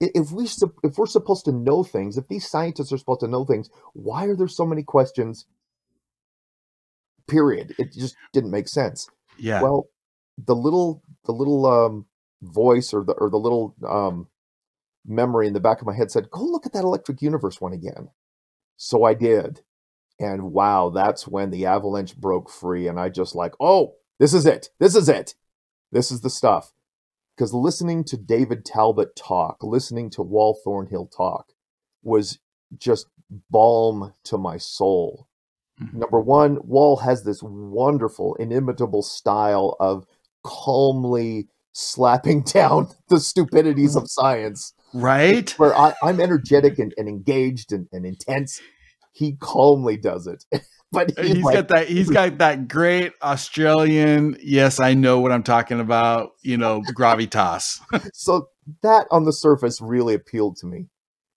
[0.00, 0.48] If we
[0.82, 4.24] if we're supposed to know things, if these scientists are supposed to know things, why
[4.26, 5.46] are there so many questions?
[7.28, 7.74] Period.
[7.78, 9.08] It just didn't make sense.
[9.38, 9.88] yeah, Well,
[10.44, 12.06] the little the little um,
[12.42, 14.28] voice or the or the little um,
[15.06, 17.72] memory in the back of my head said, "Go look at that Electric Universe one
[17.72, 18.10] again."
[18.76, 19.62] So I did,
[20.20, 24.46] and wow, that's when the avalanche broke free, and I just like, "Oh, this is
[24.46, 24.70] it!
[24.78, 25.34] This is it!
[25.92, 26.72] This is the stuff."
[27.36, 31.52] Because listening to David Talbot talk, listening to Wal Thornhill talk,
[32.02, 32.38] was
[32.78, 33.06] just
[33.50, 35.28] balm to my soul
[35.80, 35.94] Mhm.
[35.94, 40.06] number one, Wal has this wonderful, inimitable style of
[40.42, 41.48] calmly
[41.78, 44.74] slapping down the stupidities of science.
[44.92, 45.50] right.
[45.58, 48.60] Where I, I'm energetic and, and engaged and, and intense,
[49.12, 50.44] he calmly does it.
[50.92, 51.88] but uh, he's, He's like, got that.
[51.88, 54.36] He's got that great Australian.
[54.42, 56.32] Yes, I know what I'm talking about.
[56.42, 57.80] You know, gravitas.
[58.12, 58.48] so
[58.82, 60.86] that on the surface really appealed to me.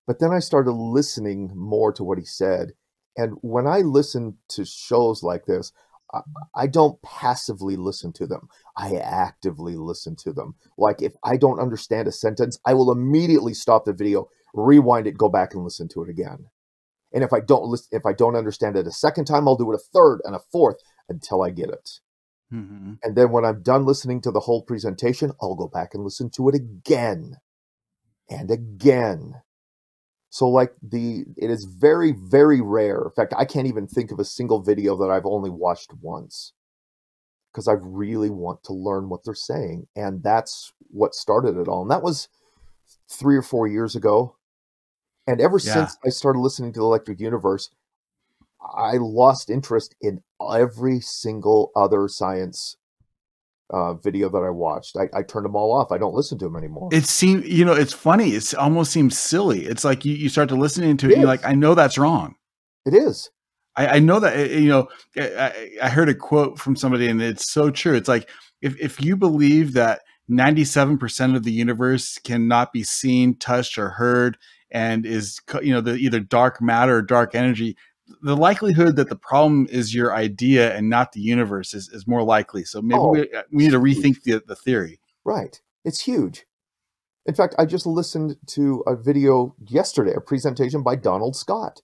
[0.08, 2.72] But then I started listening more to what he said.
[3.16, 5.72] And when I listen to shows like this,
[6.14, 6.22] I,
[6.56, 8.50] I don't passively listen to them.
[8.78, 10.56] I actively listen to them.
[10.78, 15.18] Like if I don't understand a sentence, I will immediately stop the video, rewind it,
[15.18, 16.46] go back and listen to it again.
[17.14, 19.72] And if I don't listen, if I don't understand it a second time, I'll do
[19.72, 20.78] it a third and a fourth
[21.10, 22.00] until I get it.
[22.54, 23.00] Mhm.
[23.04, 26.30] And then when I'm done listening to the whole presentation, I'll go back and listen
[26.32, 27.38] to it again
[28.30, 29.42] and again.
[30.30, 33.04] So like the it is very very rare.
[33.04, 36.54] In fact, I can't even think of a single video that I've only watched once
[37.52, 41.82] because I really want to learn what they're saying and that's what started it all.
[41.82, 42.28] And that was
[43.10, 44.38] 3 or 4 years ago.
[45.28, 45.74] And ever Yeah.
[45.74, 47.70] since I started listening to the Electric Universe,
[48.76, 52.78] I lost interest in every single other science
[53.70, 54.98] uh, video that I watched.
[54.98, 55.92] I, I turned them all off.
[55.92, 56.90] I don't listen to them anymore.
[56.92, 58.32] It seems, you know, it's funny.
[58.32, 59.66] It almost seems silly.
[59.66, 61.74] It's like you, you start to listening to it, It and you're like, I know
[61.74, 62.36] that's wrong.
[62.86, 63.30] it is.
[63.76, 66.76] I, I know that, eh, eh you know, I, I I heard a quote from
[66.76, 67.96] somebody, and it's so true.
[67.96, 68.30] It's like,
[68.62, 74.38] if, if you believe that 97% of the universe cannot be seen, touched, or heard,
[74.72, 77.76] and is, you know, the either dark matter or dark energy,
[78.22, 82.24] the likelihood that the problem is your idea and not the universe is, is more
[82.24, 82.64] likely.
[82.64, 85.00] So maybe Oh, we, uh, we need to rethink the, the theory.
[85.26, 85.60] Right.
[85.84, 86.46] It's huge.
[87.26, 91.82] In fact, I just listened to a video yesterday, a presentation by Donald Scott.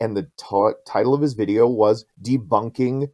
[0.00, 3.08] And the t- title of his video was Debunking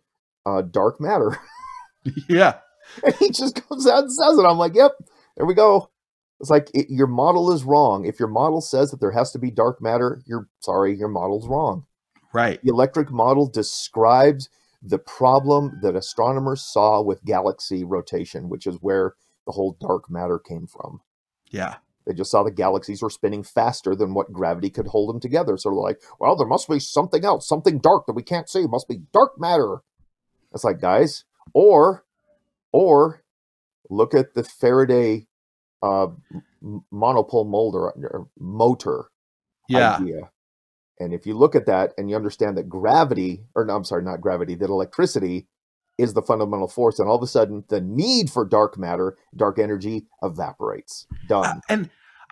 [0.44, 1.38] uh, Dark Matter.
[2.28, 2.58] yeah.
[3.04, 4.44] And he just comes out and says it.
[4.44, 4.92] I'm like, yep,
[5.36, 5.90] there we go.
[6.40, 8.04] It's like it, your model is wrong.
[8.04, 11.48] If your model says that there has to be dark matter, you're sorry, your model's
[11.48, 11.86] wrong.
[12.32, 12.60] Right.
[12.62, 14.48] The electric model describes
[14.82, 19.14] the problem that astronomers saw with galaxy rotation, which is where
[19.46, 21.00] the whole dark matter came from.
[21.50, 21.76] Yeah.
[22.06, 25.56] They just saw the galaxies were spinning faster than what gravity could hold them together.
[25.56, 28.60] So they're like, well, there must be something else, something dark that we can't see.
[28.60, 29.78] It must be dark matter.
[30.54, 32.04] It's like, guys, or,
[32.72, 33.22] or
[33.90, 35.26] look at the Faraday
[35.82, 36.08] uh,
[36.90, 39.06] monopole molder or motor
[39.68, 39.96] Yeah.
[39.96, 40.30] idea.
[40.98, 44.02] And if you look at that and you understand that gravity, or no, I'm sorry,
[44.02, 45.46] not gravity, that electricity
[45.98, 49.58] is the fundamental force, and all of a sudden the need for dark matter, dark
[49.58, 51.06] energy evaporates.
[51.28, 51.44] Done.
[51.68, 51.90] I- and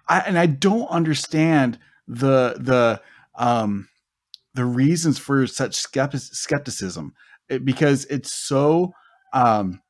[0.09, 3.01] I and I don't understand the the
[3.37, 3.89] um
[4.55, 7.15] the reasons for such skeptic, skepticism
[7.49, 8.93] It- because it's so
[9.33, 9.81] um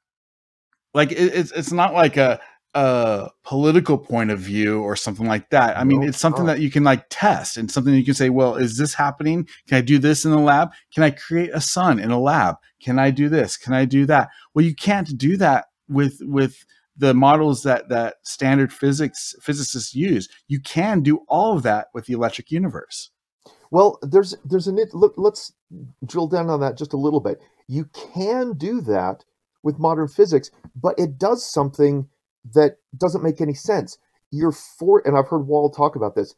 [0.94, 2.40] like it, it's it's not like a
[2.74, 5.78] a political point of view or something like that.
[5.78, 6.56] I mean, No, it's something not.
[6.56, 9.46] that you can like test and something you can say, well, is this happening?
[9.68, 10.70] Can I do this in the lab?
[10.92, 12.56] Can I create a sun in a lab?
[12.82, 13.56] Can I do this?
[13.56, 14.28] Can I do that?
[14.54, 16.64] Well, you can't do that with with
[16.96, 20.28] the models that that standard physics physicists use.
[20.48, 23.10] You can do all of that with the electric universe.
[23.70, 25.14] Well, there's there's an it- look.
[25.16, 25.52] Let's
[26.06, 27.40] drill down on that just a little bit.
[27.68, 29.24] You can do that
[29.62, 32.08] with modern physics, but it does something
[32.52, 33.98] that doesn't make any sense.
[34.30, 36.34] You're for, and I've heard Wal talk about this.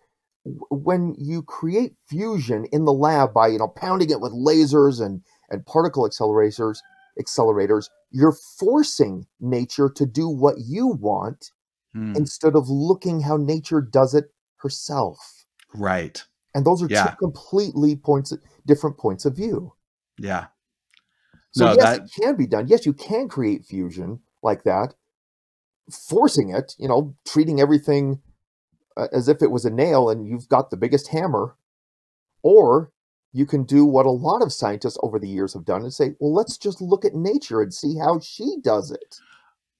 [0.70, 5.22] When you create fusion in the lab by you know pounding it with lasers and
[5.50, 6.78] and particle accelerators,
[7.20, 11.50] accelerators, you're forcing nature to do what you want
[11.92, 15.44] Hmm, instead of looking how nature does it herself.
[15.74, 16.22] right.
[16.54, 17.10] And those are Yeah.
[17.10, 18.32] two completely points,
[18.66, 19.72] different points of view.
[20.18, 20.46] Yeah.
[21.52, 22.66] So No, yes, that- it can be done.
[22.68, 24.94] Yes, you can create fusion like that,
[25.90, 26.74] forcing it.
[26.78, 28.20] You know, treating everything
[28.96, 31.56] uh, as if it was a nail, and you've got the biggest hammer.
[32.42, 32.92] Or
[33.32, 36.14] you can do what a lot of scientists over the years have done and say,
[36.20, 39.16] "Well, let's just look at nature and see how she does it."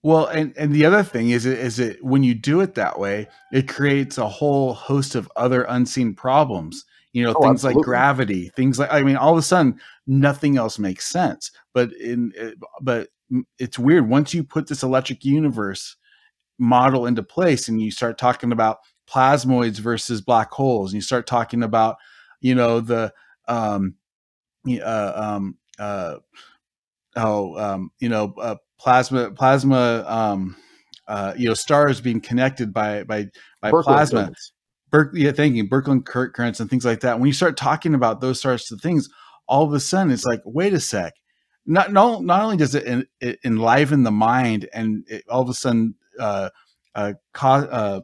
[0.03, 2.99] Well, and and the other thing is, it is it when you do it that
[2.99, 6.85] way, it creates a whole host of other unseen problems.
[7.13, 10.59] You know, Oh, things like gravity, things like I mean, all of a sudden, nothing
[10.59, 11.51] else makes sense.
[11.73, 12.33] But in
[12.83, 13.09] but
[13.59, 15.97] it's weird once you put this electric universe
[16.59, 21.27] model into place, and you start talking about plasmoids versus black holes, and you start
[21.27, 21.97] talking about
[22.41, 23.13] you know the
[23.49, 23.95] um,
[24.83, 26.17] uh, um, uh,
[27.17, 30.57] oh, um, you know, uh, plasma, plasma, um,
[31.09, 33.27] uh, you know, stars being connected by by
[33.61, 34.21] by Birkeland plasma.
[34.23, 34.53] currents.
[34.93, 37.19] Birkeland, yeah, thank you, Birkeland cur- currents and things like that.
[37.19, 39.09] When you start talking about those sorts of things,
[39.49, 41.13] all of a sudden it's like, wait a sec.
[41.67, 45.55] Not no, not only does it, it enliven the mind, and it, all of a
[45.55, 46.51] sudden, uh,
[46.95, 48.01] uh, co- uh,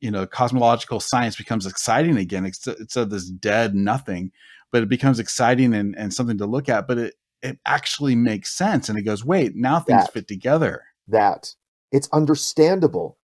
[0.00, 2.46] you know, cosmological science becomes exciting again.
[2.46, 4.32] It's, of this dead nothing,
[4.70, 6.88] but it becomes exciting and, and something to look at.
[6.88, 10.12] But it it actually makes sense, and it goes, wait, now things That.
[10.12, 10.82] fit together.
[11.08, 11.54] that
[11.90, 13.18] it's understandable.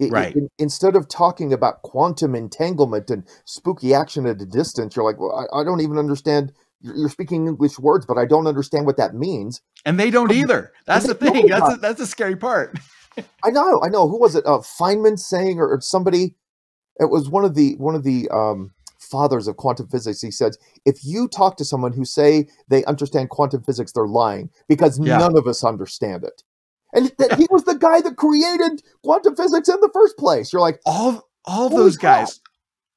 [0.00, 0.34] It- it- Right.
[0.34, 5.20] in- instead of talking about quantum entanglement and spooky action at a distance, you're like,
[5.20, 6.52] well, I, I don't even understand.
[6.80, 9.60] You're, speaking English words, but I don't understand what that means.
[9.84, 10.72] And they don't either.
[10.86, 11.46] That's the thing.
[11.48, 12.78] That's the, that's the scary part.
[13.44, 14.08] I know, I know.
[14.08, 14.46] Who was it?
[14.46, 16.36] Uh, Feynman saying, or, or somebody?
[17.00, 20.20] It was one of the one of the um, fathers of quantum physics.
[20.20, 20.52] He said,
[20.84, 25.18] if you talk to someone who say they understand quantum physics, they're lying because Yeah.
[25.18, 26.42] none of us understand it.
[26.92, 30.52] And that he was the guy that created quantum physics in the first place.
[30.52, 32.20] You're like, all all those crap.
[32.20, 32.40] guys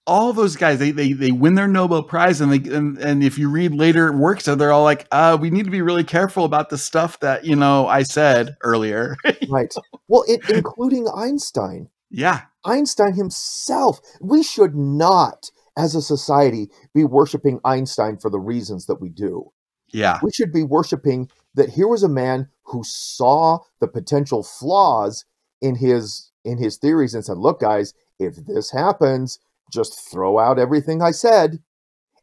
[0.07, 3.37] all those guys they, they they win their nobel prize and they and, and if
[3.37, 6.69] you read later works they're all like uh we need to be really careful about
[6.69, 9.15] the stuff that you know i said earlier
[9.49, 9.73] right.
[10.07, 11.89] Well, it, including Einstein.
[12.09, 13.99] yeah Einstein himself.
[14.21, 19.51] We should not, as a society, be worshiping Einstein for the reasons that we do.
[19.89, 25.25] yeah We should be worshiping that here was a man who saw the potential flaws
[25.61, 29.39] in his in his theories and said, "Look, guys, if this happens,
[29.71, 31.59] just throw out everything I said."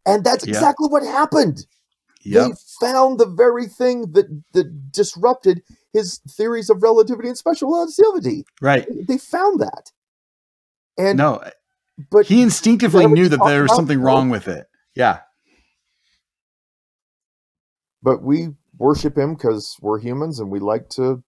[0.06, 0.50] And that's Yeah.
[0.54, 1.66] exactly what happened.
[2.22, 7.72] yep They found the very thing that that disrupted his theories of relativity and special
[7.72, 8.44] relativity.
[8.60, 9.92] right They found that.
[10.96, 11.42] And no
[12.10, 15.20] but he instinctively knew that there was something wrong with it yeah
[18.02, 21.22] but we worship him because we're humans and we like to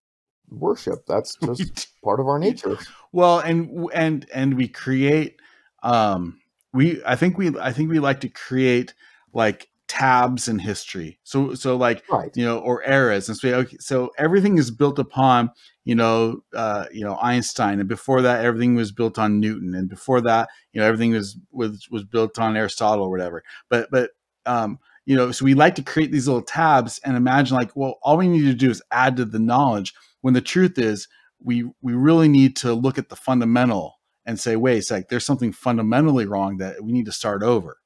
[0.49, 1.05] worship.
[1.07, 2.79] That's just part of our nature.
[3.13, 5.41] well and and and we create
[5.83, 6.41] um
[6.73, 8.95] we i think we i think we like to create
[9.33, 12.31] like tabs in history so so like Right.
[12.37, 15.51] you know or eras and so okay, so everything is built upon
[15.85, 19.89] you know uh you know einstein and before that everything was built on newton and
[19.89, 24.11] before that you know everything was was was built on aristotle or whatever but but
[24.47, 27.99] um you know so we like to create these little tabs and imagine like well
[28.03, 31.09] all we need to do is add to the knowledge when the truth is
[31.43, 35.25] we we really need to look at the fundamental and say wait it's like there's
[35.27, 37.77] something fundamentally wrong that we need to start over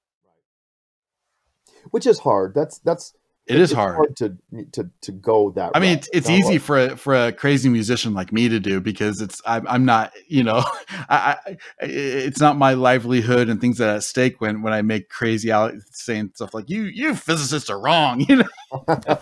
[1.90, 2.54] Which is hard.
[2.54, 3.12] That's that's
[3.46, 4.36] it is it's hard to
[4.72, 5.98] to to go that I mean, route.
[5.98, 9.20] it's, it's easy like- for a, for a crazy musician like me to do because
[9.20, 10.64] it's I'm, I'm not you know
[11.10, 14.80] I, I it's not my livelihood and things that are at stake when when I
[14.80, 18.48] make crazy out saying stuff like you you physicists are wrong you know
[18.88, 19.18] Well,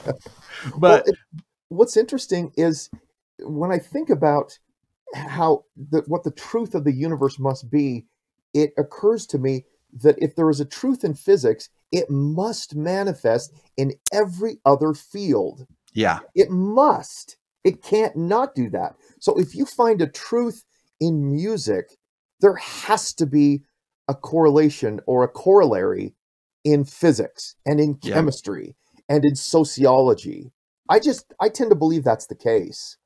[0.79, 1.17] but it-
[1.69, 2.91] what's interesting is
[3.41, 4.57] when I think about
[5.15, 8.07] how the, what the truth of the universe must be,
[8.55, 9.65] it occurs to me
[10.01, 15.67] that if there is a truth in physics, it must manifest in every other field.
[15.93, 17.37] yeah It must.
[17.65, 18.95] It can't not do that.
[19.21, 20.65] So if you find a truth
[21.01, 21.99] in music,
[22.41, 23.63] there has to be
[24.09, 26.15] a correlation or a corollary
[26.65, 28.15] in physics and in Yeah.
[28.15, 28.75] chemistry
[29.09, 30.53] and in sociology.
[30.89, 32.97] I just I tend to believe that's the case.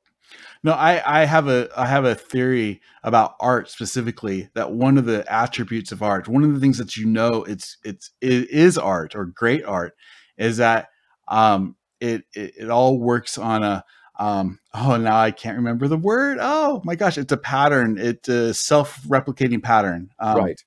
[0.67, 5.05] No, I, I have a I have a theory about art specifically that one of
[5.05, 8.77] the attributes of art, one of the things that you know it's it's it is
[8.77, 9.93] art or great art,
[10.37, 10.89] is that
[11.29, 13.81] um it it, it all works on a
[14.19, 18.27] um oh now I can't remember the word oh my gosh it's a pattern it's
[18.27, 20.61] a self replicating pattern um, right.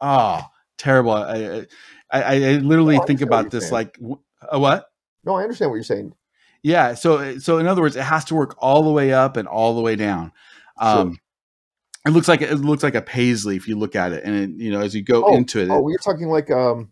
[0.00, 0.40] oh
[0.78, 1.66] terrible I
[2.12, 3.72] I, I, literally think about this saying.
[3.72, 3.98] like
[4.52, 4.86] a what
[5.24, 6.14] No, I understand what you're saying.
[6.64, 6.94] Yeah.
[6.94, 9.76] So so in other words, it has to work all the way up and all
[9.76, 10.32] the way down.
[10.78, 11.20] Um,
[12.04, 14.50] It looks like it looks like a paisley if you look at it, and it,
[14.62, 16.90] you know as you go Oh, into it, Oh, you're talking like um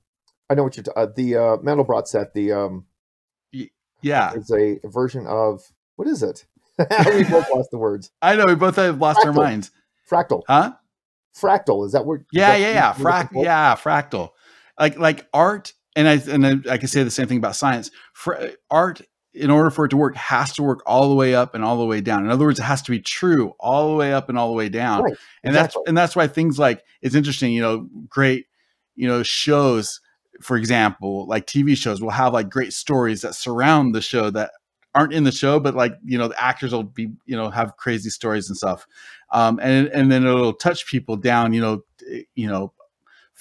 [0.49, 2.87] I know what you're t- uh, the uh Mandelbrot set, the um
[4.01, 4.33] yeah.
[4.35, 5.63] is a version of
[5.97, 6.45] what is it?
[6.79, 8.11] we both lost the words.
[8.23, 9.71] I know we both have lost our minds,
[10.11, 10.43] Fractal.
[10.49, 10.73] huh?
[11.41, 11.85] Fractal.
[11.87, 12.25] Is that word?
[12.33, 12.93] Yeah, yeah, yeah.
[12.95, 14.31] Frac, yeah, fractal.
[14.79, 17.91] Like like art, and I and I, I can say the same thing about science.
[18.15, 19.03] Fra- art,
[19.35, 21.79] in order for it to work, has to work all the way up and all
[21.79, 22.25] the way down.
[22.25, 24.55] In other words, it has to be true all the way up and all the
[24.57, 25.03] way down.
[25.03, 25.61] Right, and exactly.
[25.61, 27.53] that's and that's why things like it's interesting.
[27.53, 28.47] You know, great,
[28.95, 30.01] you know, shows,
[30.41, 34.51] for example, like TV shows will have like great stories that surround the show that
[34.95, 37.77] aren't in the show, but like you know, the actors will be you know have
[37.77, 38.87] crazy stories and stuff,
[39.31, 41.53] um, and and then it'll touch people down.
[41.53, 41.85] You know,
[42.35, 42.73] you know.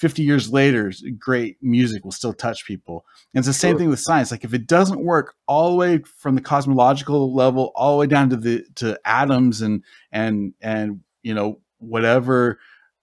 [0.02, 3.06] 50 years later, great music will still touch people.
[3.32, 3.78] And it's the same Sure.
[3.78, 4.32] thing with science.
[4.32, 8.08] Like if it doesn't work all the way from the cosmological level, all the way
[8.08, 12.58] down to the to atoms and and and you know whatever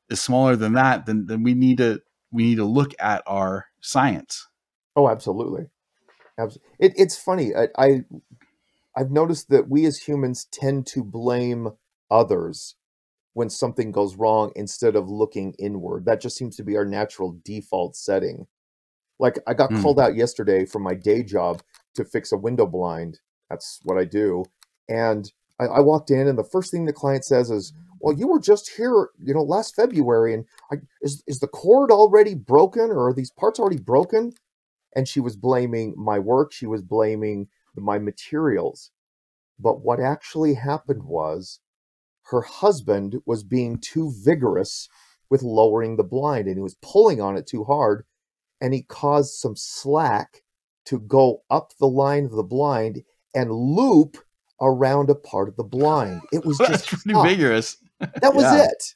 [0.09, 3.67] is smaller than that, then then we need to we need to look at our
[3.79, 4.49] science.
[4.97, 5.67] Oh, absolutely.
[6.37, 6.69] Absolutely.
[6.79, 7.55] It, it's funny.
[7.55, 8.03] I, I
[8.93, 11.69] I've noticed that we as humans tend to blame
[12.11, 12.75] others
[13.39, 16.03] when something goes wrong instead of looking inward.
[16.03, 18.47] That just seems to be our natural default setting.
[19.17, 19.75] Like I got Hmm.
[19.75, 21.63] called out yesterday from my day job
[21.95, 23.21] to fix a window blind.
[23.49, 24.43] That's what I do.
[24.89, 27.71] And I, I walked in, and the first thing the client says is,
[28.01, 31.91] "Well, you were just here, you know, last February, and I, is is the cord
[31.91, 34.33] already broken, or are these parts already broken?"
[34.97, 36.51] And she was blaming my work.
[36.53, 38.91] She was blaming my materials.
[39.59, 41.61] But what actually happened was
[42.31, 44.87] her husband was being too vigorous
[45.29, 48.05] with lowering the blind and he was pulling on it too hard
[48.61, 50.41] and he caused some slack
[50.85, 53.03] to go up the line of the blind
[53.35, 54.17] and loop
[54.61, 56.21] around a part of the blind.
[56.33, 57.25] It was That's just pretty tough.
[57.27, 57.77] vigorous.
[57.99, 58.63] That was Yeah.
[58.65, 58.93] it.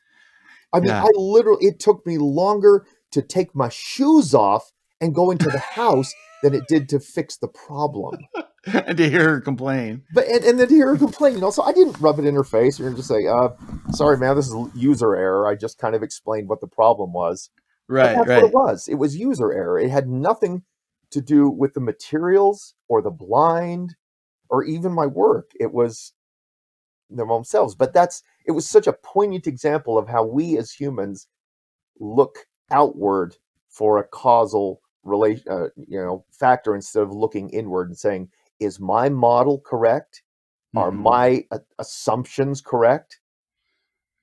[0.74, 1.04] I mean, Yeah.
[1.04, 5.60] I literally, it took me longer to take my shoes off and go into the
[5.60, 6.12] house
[6.42, 8.18] than it did to fix the problem.
[8.74, 10.04] and to hear her complain.
[10.14, 12.26] But, and, and then to hear her complain, you know, so I didn't rub it
[12.26, 13.50] in her face or just say, uh,
[13.92, 15.48] sorry, man, this is user error.
[15.48, 17.50] I just kind of explained what the problem was.
[17.88, 18.42] But Right, that's right.
[18.42, 18.88] what it was.
[18.88, 19.80] It was user error.
[19.80, 20.64] It had nothing
[21.12, 23.96] to do with the materials or the blind
[24.50, 25.52] or even my work.
[25.60, 26.14] It was
[27.10, 27.76] them themselves.
[27.76, 31.28] But that's it was such a poignant example of how we as humans
[32.00, 32.40] look
[32.72, 33.38] outward
[33.70, 38.30] for a causal relation, uh, you know, factor instead of looking inward and saying,
[38.64, 40.24] "Is my model correct?
[40.76, 40.96] Are Mhm.
[41.00, 43.20] my uh, assumptions correct?"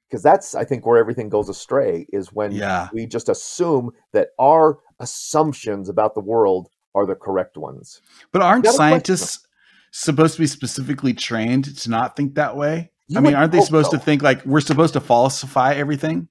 [0.08, 2.88] Because that's, I think, where everything goes astray is when Yeah.
[2.92, 8.02] we just assume that our assumptions about the world are the correct ones.
[8.32, 9.46] But aren't gotta question scientists
[9.92, 12.90] supposed to be specifically trained to not think that way?
[13.06, 13.98] You I mean, aren't they supposed so.
[13.98, 16.28] to think like we're supposed to falsify everything?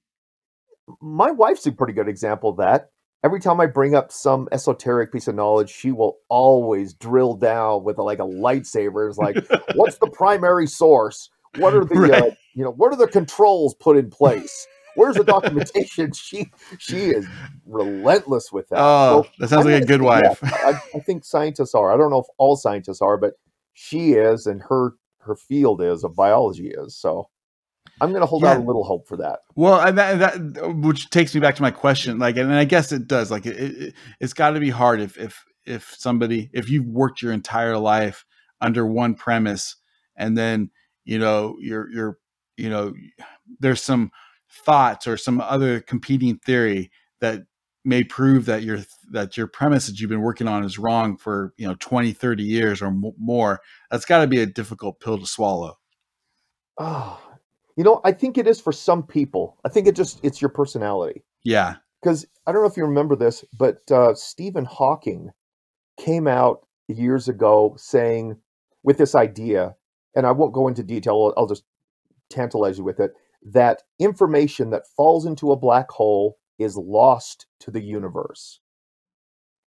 [1.00, 2.90] My wife's a pretty good example of that.
[3.22, 7.84] Every time I bring up some esoteric piece of knowledge, she will always drill down
[7.84, 9.08] with a, like a lightsaber.
[9.08, 9.36] It's like,
[9.74, 11.28] what's the primary source?
[11.56, 14.66] What are the uh, you know what are the controls put in place?
[14.94, 16.12] Where's the documentation?
[16.14, 17.26] she she is
[17.66, 18.78] relentless with that.
[18.80, 20.38] Oh, So that sounds I'm like a good wife.
[20.42, 21.92] I, I think scientists are.
[21.92, 23.34] I don't know if all scientists are, but
[23.72, 26.96] she is, and her her field is of biology is.
[26.96, 27.28] So
[28.00, 29.40] I'm going to hold out a little hope for that.
[29.54, 32.18] Well, and that, that which takes me back to my question.
[32.18, 33.30] Like, and I guess it does.
[33.30, 37.22] Like, it, it it's got to be hard if if if somebody if you've worked
[37.22, 38.24] your entire life
[38.60, 39.76] under one premise,
[40.16, 40.70] and then
[41.04, 42.18] you know you're you're
[42.56, 42.94] you know
[43.58, 44.10] there's some
[44.50, 46.90] thoughts or some other competing theory
[47.20, 47.42] that
[47.84, 48.80] may prove that your
[49.10, 52.42] that your premise that you've been working on is wrong for you know 20 30
[52.42, 55.78] years or mo- more that's got to be a difficult pill to swallow
[56.78, 57.20] Oh,
[57.80, 59.56] you know, I think it is for some people.
[59.64, 61.24] I think it just it's your personality.
[61.44, 65.30] yeah Because I don't know if you remember this, but uh, Stephen Hawking
[65.98, 68.36] came out years ago saying
[68.82, 69.74] with this idea,
[70.14, 71.14] and I won't go into detail.
[71.14, 71.64] I'll, I'll just
[72.28, 73.12] tantalize you with it.
[73.42, 78.60] That information that falls into a black hole is lost to the universe.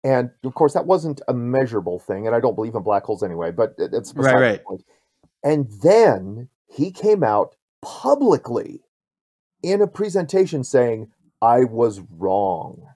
[0.03, 3.23] And of course, that wasn't a measurable thing, and I don't believe in black holes
[3.23, 3.49] anyway.
[3.49, 4.81] But it's Right, right.
[5.43, 7.55] And then he came out
[7.85, 8.81] publicly
[9.63, 11.11] in a presentation saying,
[11.41, 12.89] "I was wrong.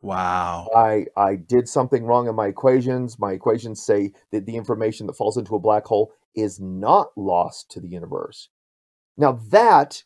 [0.00, 3.18] wow I I did something wrong in my equations.
[3.18, 7.70] My equations say that the information that falls into a black hole is not lost
[7.72, 8.48] to the universe."
[9.16, 10.04] Now that,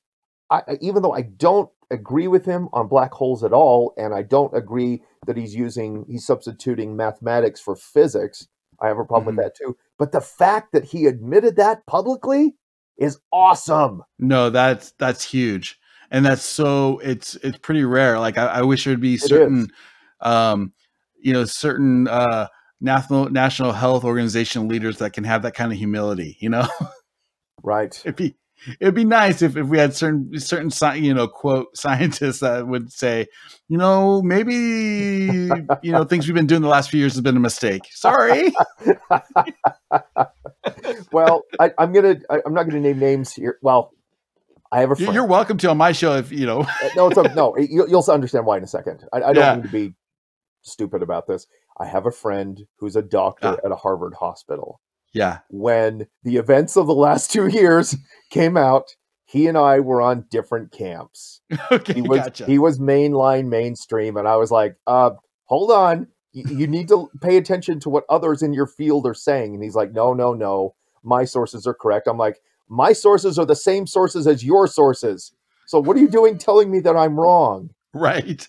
[0.50, 4.22] I, even though I don't agree with him on black holes at all, and I
[4.22, 8.48] don't agree that he's using he's substituting mathematics for physics,
[8.80, 9.38] I have a problem Mhm.
[9.38, 9.76] with that too.
[9.98, 12.56] But the fact that he admitted that publicly
[12.98, 14.02] is awesome.
[14.18, 15.78] No, that's that's huge,
[16.10, 18.18] and that's so it's it's pretty rare.
[18.18, 19.68] Like I, I wish there'd be certain,
[20.20, 20.72] um,
[21.20, 22.48] you know, certain uh,
[22.80, 26.36] national national health organization leaders that can have that kind of humility.
[26.40, 26.66] You know,
[27.62, 28.00] Right.
[28.04, 28.36] it'd be
[28.80, 30.70] it'd be nice if, if we had certain certain
[31.04, 33.26] you know quote scientists that would say,
[33.68, 35.50] you know, maybe
[35.82, 37.82] you know things we've been doing the last few years has been a mistake.
[37.90, 38.52] Sorry.
[41.12, 42.16] well, I, I'm gonna.
[42.30, 43.58] I, I'm not gonna name names here.
[43.62, 43.92] Well,
[44.70, 45.14] I have a friend.
[45.14, 46.60] You're welcome to on my show if you know.
[46.60, 47.56] Uh, no, it's a, no.
[47.56, 49.04] You, you'll understand why in a second.
[49.12, 49.54] I, I don't Yeah.
[49.54, 49.94] mean to be
[50.62, 51.46] stupid about this.
[51.78, 53.56] I have a friend who's a doctor Ah.
[53.64, 54.80] at a Harvard hospital.
[55.12, 55.38] Yeah.
[55.50, 57.96] When the events of the last two years
[58.30, 58.94] came out,
[59.24, 61.40] he and I were on different camps.
[61.70, 61.94] Okay.
[61.94, 62.46] He was gotcha.
[62.46, 65.10] he was mainline, mainstream, and I was like, uh,
[65.44, 66.06] hold on.
[66.32, 69.54] You, you need to pay attention to what others in your field are saying.
[69.54, 70.74] And he's like, no, no, no.
[71.02, 72.06] My sources are correct.
[72.06, 75.32] I'm like, my sources are the same sources as your sources.
[75.66, 77.70] So what are you doing telling me that I'm wrong?
[77.94, 78.46] right.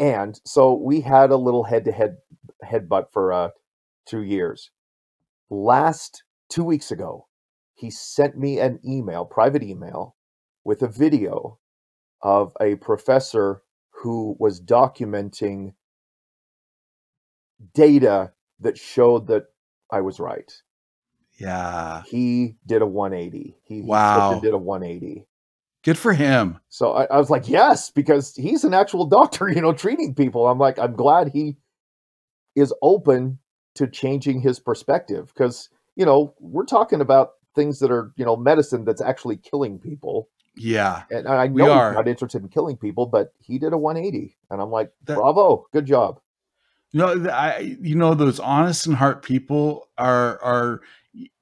[0.00, 2.16] And so we had a little head to head
[2.64, 3.50] headbutt for uh,
[4.06, 4.70] two years.
[5.50, 7.26] Last two weeks ago,
[7.74, 10.16] he sent me an email, private email,
[10.64, 11.58] with a video
[12.22, 15.74] of a professor who was documenting
[17.74, 19.46] data that showed that
[19.90, 20.50] I was right.
[21.38, 22.02] Yeah.
[22.06, 23.56] He did a 180.
[23.64, 24.40] He, Wow.
[24.40, 25.26] did a 180.
[25.82, 26.58] Good for him.
[26.68, 30.46] So I, I was like, yes, because he's an actual doctor, you know, treating people.
[30.46, 31.56] I'm like, I'm glad he
[32.54, 33.38] is open
[33.74, 38.36] to changing his perspective because, you know, we're talking about things that are, you know,
[38.36, 40.28] medicine that's actually killing people.
[40.56, 41.90] Yeah, and I know are.
[41.90, 45.16] he's not interested in killing people, but he did a 180, and I'm like, That-
[45.16, 46.20] bravo, good job.
[46.92, 50.80] No, th- I you know those honest and heart people are are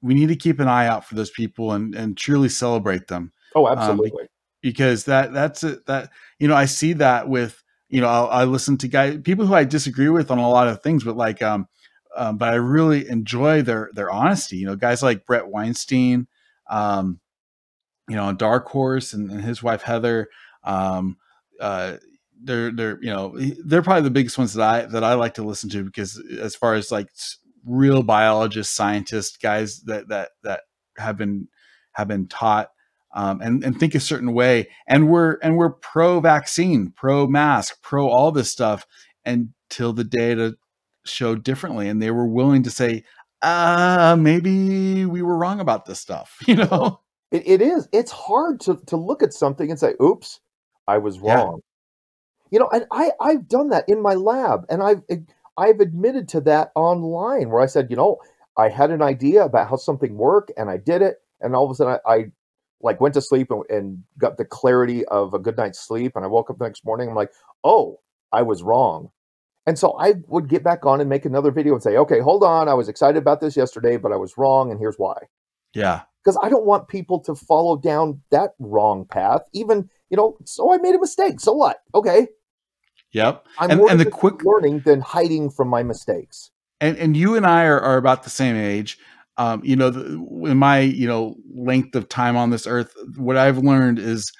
[0.01, 3.31] we need to keep an eye out for those people and and truly celebrate them
[3.53, 4.23] Oh, Um, absolutely.
[4.63, 6.09] because that that's it that
[6.39, 9.53] you know I see that with you know I'll, I listen to guys people who
[9.53, 11.67] I disagree with on a lot of things but like um,
[12.15, 16.27] um but I really enjoy their their honesty you know guys like Bret Weinstein
[16.69, 17.19] um
[18.09, 20.29] you know Dark Horse and, and his wife Heather
[20.63, 21.17] um
[21.59, 21.97] uh
[22.43, 25.43] they're they're you know they're probably the biggest ones that I that I like to
[25.43, 27.09] listen to because as far as like
[27.65, 30.61] real biologists, scientists, guys that that that
[30.97, 31.47] have been
[31.93, 32.69] have been taught
[33.13, 37.81] um, and and think a certain way, and we're and we're pro vaccine, pro mask,
[37.81, 38.85] pro all this stuff
[39.25, 40.55] until the data
[41.05, 43.03] showed differently, and they were willing to say,
[43.41, 46.99] uh, maybe we were wrong about this stuff, you know.
[47.31, 47.87] It, it is.
[47.91, 50.39] It's hard to, to look at something and say, oops,
[50.87, 51.43] I was Yeah.
[51.43, 51.61] wrong.
[52.51, 55.01] You know, and I, I've done that in my lab, and I've
[55.57, 58.19] I've admitted to that online where I said, you know,
[58.57, 61.71] I had an idea about how something worked and I did it, and all of
[61.71, 62.25] a sudden I, I
[62.81, 66.23] like went to sleep and, and got the clarity of a good night's sleep, and
[66.23, 67.31] I woke up the next morning, I'm like,
[67.63, 67.99] oh,
[68.31, 69.09] I was wrong.
[69.65, 72.43] And so I would get back on and make another video and say, okay, hold
[72.43, 75.15] on, I was excited about this yesterday, but I was wrong, and here's why
[75.73, 79.41] Yeah, because I don't want people to follow down that wrong path.
[79.53, 81.39] Even you know, so I made a mistake.
[81.39, 81.77] So what?
[81.95, 82.27] Okay,
[83.13, 83.45] yep.
[83.57, 86.51] I'm And- more and the quick- learning than hiding from my mistakes.
[86.81, 88.97] and and you and I are, are about the same age.
[89.37, 90.03] Um, you know, the,
[90.51, 94.31] in my you know length of time on this earth, what I've learned is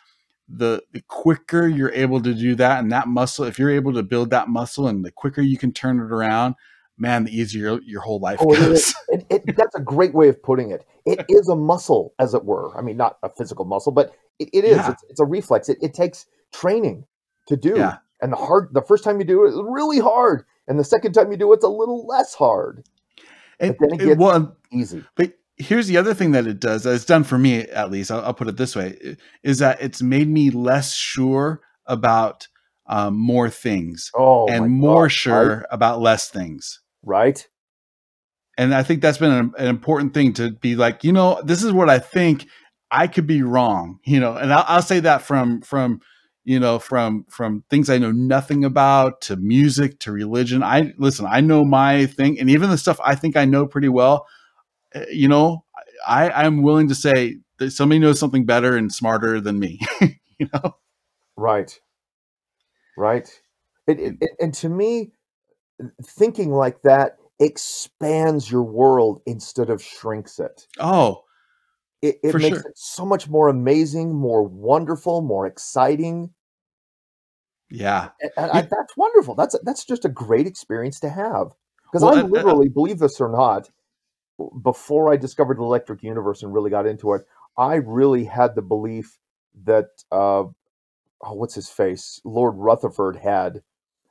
[0.50, 4.04] the the quicker you're able to do that, and that muscle, if you're able to
[4.04, 6.56] build that muscle, and the quicker you can turn it around,
[6.98, 8.60] man, the easier your, whole life Oh, goes.
[8.90, 8.96] is.
[9.10, 10.86] It, it, that's a great way of putting it.
[11.06, 12.78] It is a muscle, as it were.
[12.78, 14.78] I mean, not a physical muscle, but it, it is.
[14.78, 14.92] Yeah.
[14.92, 15.70] It's, it's a reflex.
[15.70, 17.06] It, it takes training
[17.48, 17.74] to do.
[17.78, 17.98] Yeah.
[18.22, 21.14] And the hard, the first time you do it, it's really hard, and the second
[21.14, 22.84] time you do it, it's a little less hard,
[23.60, 25.04] And, then it gets- well, easy.
[25.16, 28.12] But here's the other thing that it does, that it's done for me at least,
[28.12, 32.48] I'll, I'll put it this way, is that it's made me less sure about
[32.88, 35.66] um, more things Oh, and more God, sure right?
[35.72, 36.82] about less things.
[37.04, 37.46] right?
[38.58, 41.64] And I think that's been an, an important thing to be like, you know, this
[41.64, 42.48] is what I think.
[42.92, 46.00] I could be wrong, you know, and I'll, I'll say that from from
[46.44, 50.62] you know from from things I know nothing about to music to religion.
[50.62, 53.90] I listen, I know my thing, and even the stuff I think I know pretty
[53.90, 54.28] well.
[54.96, 55.64] Uh, You know,
[56.08, 59.80] I I'm willing to say that somebody knows something better and smarter than me.
[60.40, 60.76] you know,
[61.38, 61.80] Right.
[62.98, 63.28] Right.
[63.88, 65.12] It, it, it- and to me,
[66.04, 70.68] thinking like that expands your world instead of shrinks it.
[70.80, 71.24] oh
[72.02, 72.70] It, it makes sure.
[72.70, 76.30] it so much more amazing, more wonderful, more exciting.
[77.70, 79.34] yeah, And, and I, that's wonderful.
[79.36, 81.48] That's that's just a great experience to have.
[81.86, 83.70] Because Well, I and- literally, believe this or not,
[84.62, 87.26] before I discovered the electric universe and really got into it,
[87.58, 89.18] I really had the belief
[89.66, 90.54] that uh, oh,
[91.34, 93.62] what's his face, Lord Rutherford had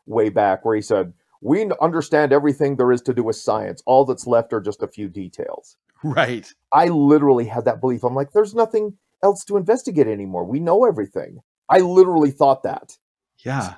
[0.06, 3.82] way back, where he said, "We understand everything there is to do with science.
[3.86, 6.52] All that's left are just a few details." right.
[6.72, 8.04] I literally had that belief.
[8.04, 10.44] I'm like, "There's nothing else to investigate anymore.
[10.44, 12.98] We know everything." I literally thought that.
[13.38, 13.74] Yeah,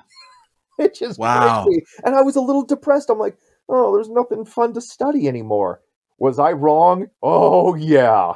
[0.93, 1.63] just Wow.
[1.63, 1.85] crazy.
[2.03, 3.09] And I was a little depressed.
[3.09, 3.37] I'm like,
[3.69, 5.81] oh, there's nothing fun to study anymore.
[6.17, 7.07] Was I wrong?
[7.21, 8.33] Oh, yeah.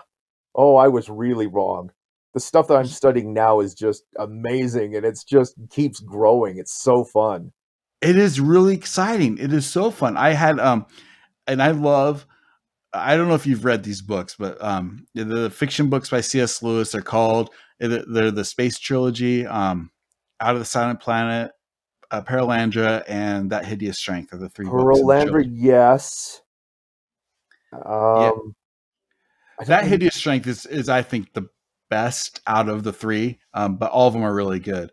[0.55, 1.91] Oh, I was really wrong.
[2.33, 6.57] The stuff that I'm studying now is just amazing and it's just keeps growing.
[6.57, 7.51] It's so fun.
[8.01, 9.37] it is really exciting.
[9.37, 10.15] It is so fun.
[10.17, 10.85] I had um,
[11.47, 12.25] and I love.
[12.93, 16.63] I don't know if you've read these books, but um, the fiction books by C.S.
[16.63, 17.51] Lewis are called.
[17.79, 19.45] They're the space trilogy.
[19.45, 19.91] Um,
[20.39, 21.51] Out of the Silent Planet,
[22.09, 24.99] uh, Perelandra, and That Hideous Strength are the three books.
[24.99, 26.41] Perelandra, yes.
[27.71, 28.55] Um,
[29.59, 31.49] don't That Hideous Strength is is I think the
[31.89, 34.91] best out of the three, um, but all of them are really good.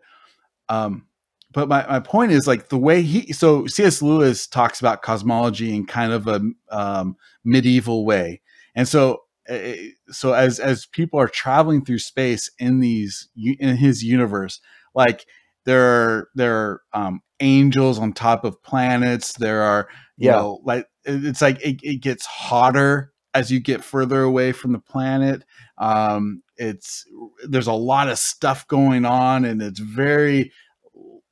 [0.69, 1.07] Um,
[1.53, 4.01] but my, my point is like the way he so C.S.
[4.01, 8.41] Lewis talks about cosmology in kind of a um, medieval way,
[8.75, 9.73] and so uh,
[10.09, 14.59] so as as people are traveling through space in these in his universe,
[14.93, 15.25] like
[15.65, 19.33] there are there are um, angels on top of planets.
[19.33, 20.35] There are you Yeah.
[20.35, 24.79] know like it's like it, it gets hotter as you get further away from the
[24.79, 25.43] planet.
[25.77, 27.05] Um, it's
[27.47, 30.51] there's a lot of stuff going on, and it's very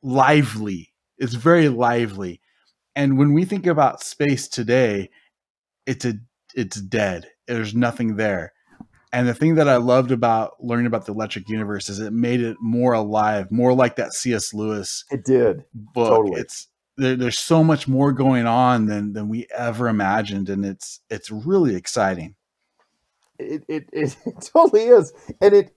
[0.02, 0.94] lively.
[1.18, 2.42] It's very lively.
[2.96, 5.10] And when we think about space today,
[5.86, 6.14] it's a
[6.56, 7.28] it's dead.
[7.48, 8.54] There's nothing there.
[9.12, 12.42] And the thing that I loved about learning about the electric universe is it made
[12.42, 14.54] it more alive, more like that C.S.
[14.54, 15.06] Lewis.
[15.10, 16.10] It did book.
[16.10, 16.42] Totally.
[16.42, 16.68] It's
[16.98, 21.32] there, there's so much more going on than than we ever imagined, and it's it's
[21.32, 22.36] really exciting.
[23.40, 25.76] It it, it, it totally is, and it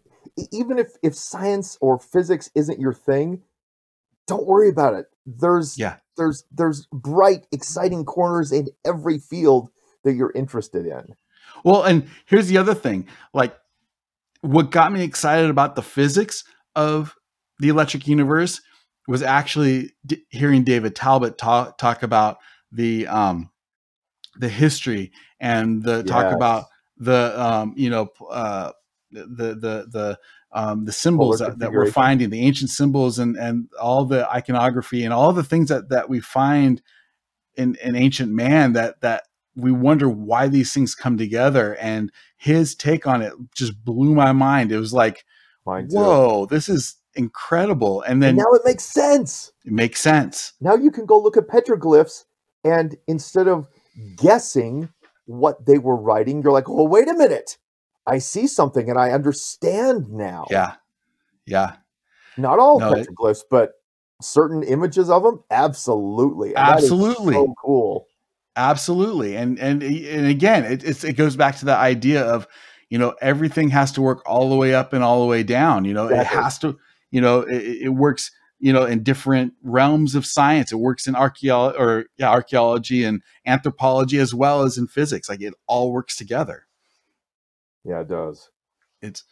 [0.53, 3.43] even if if science or physics isn't your thing,
[4.27, 5.07] don't worry about it.
[5.27, 9.71] There's yeah there's there's bright, exciting corners in every field
[10.05, 11.15] that you're interested in.
[11.65, 13.07] Well, and here's the other thing.
[13.33, 13.57] Like
[14.43, 16.45] what got me excited about the physics
[16.77, 17.15] of
[17.59, 18.61] the electric universe
[19.09, 22.39] was actually d- hearing David Talbot talk talk about
[22.71, 23.51] the um
[24.37, 26.67] the history and the talk about
[26.99, 28.73] the um you know uh
[29.11, 30.19] the the the
[30.53, 35.05] um the symbols that, that we're finding the ancient symbols and and all the iconography
[35.05, 36.83] and all the things that that we find
[37.57, 39.25] in in ancient man that that
[39.57, 41.75] we wonder why these things come together.
[41.77, 44.71] And his take on it just blew my mind.
[44.71, 45.25] It was like
[45.91, 49.53] whoa this is incredible and And then now it makes sense.
[49.65, 52.25] it makes sense Now you can go look at petroglyphs,
[52.65, 53.69] and instead of
[54.17, 54.89] guessing
[55.27, 57.59] what they were writing, you're like, oh, wait a minute.
[58.07, 60.47] I see something and I understand now.
[60.51, 60.75] yeah
[61.47, 61.77] yeah
[62.39, 63.73] Not all No, it- petroglyphs, but
[64.23, 66.55] certain images of them, absolutely.
[66.57, 67.35] And Absolutely.
[67.35, 68.07] so cool.
[68.57, 72.47] absolutely and and and again it it's, it goes back to the idea of
[72.91, 75.85] you know everything has to work all the way up and all the way down
[75.85, 76.77] you know it has to
[77.11, 81.15] you know it, it works you know in different realms of science it works in
[81.15, 86.17] archaeology or yeah archaeology and anthropology as well as in physics like it all works
[86.17, 86.67] together
[87.85, 88.51] Yeah, it does.
[89.03, 89.25] it's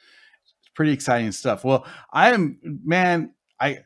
[0.58, 1.64] it's pretty exciting stuff.
[1.64, 3.80] Well, I am man, I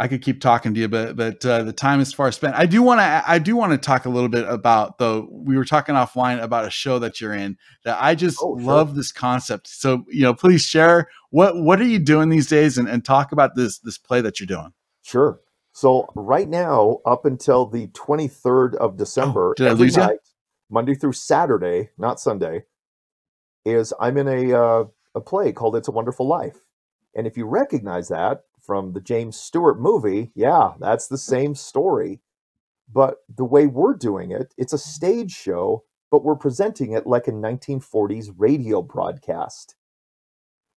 [0.00, 2.54] I could keep talking to you, but but uh, the time is far spent.
[2.54, 5.28] I do want to I do want to talk a little bit about though.
[5.30, 8.64] We were talking offline about a show that you're in that I just Oh, sure.
[8.66, 9.66] love this concept.
[9.66, 13.32] So you know, please share what what are you doing these days, and, and talk
[13.32, 14.72] about this this play that you're doing.
[15.02, 15.40] Sure.
[15.72, 20.06] So right now, up until the 23rd of December, Oh, did I every lose ya?
[20.06, 20.18] night,
[20.70, 22.64] Monday through Saturday, not Sunday,
[23.64, 24.84] is I'm in a uh,
[25.16, 26.58] a play called "It's a Wonderful Life,"
[27.16, 32.20] and if you recognize that from the James Stewart movie, yeah, that's the same story.
[32.92, 37.26] But the way we're doing it, it's a stage show, but we're presenting it like
[37.28, 39.74] a 1940s radio broadcast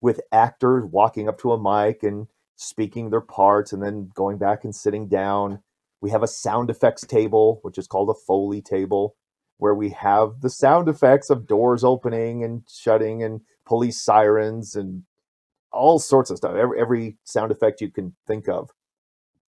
[0.01, 4.63] with actors walking up to a mic and speaking their parts and then going back
[4.63, 5.61] and sitting down.
[6.01, 9.17] We have a sound effects table, which is called a Foley table,
[9.59, 15.03] where we have the sound effects of doors opening and shutting and police sirens and
[15.73, 16.55] all sorts of stuff.
[16.55, 18.71] Every, every sound effect you can think of.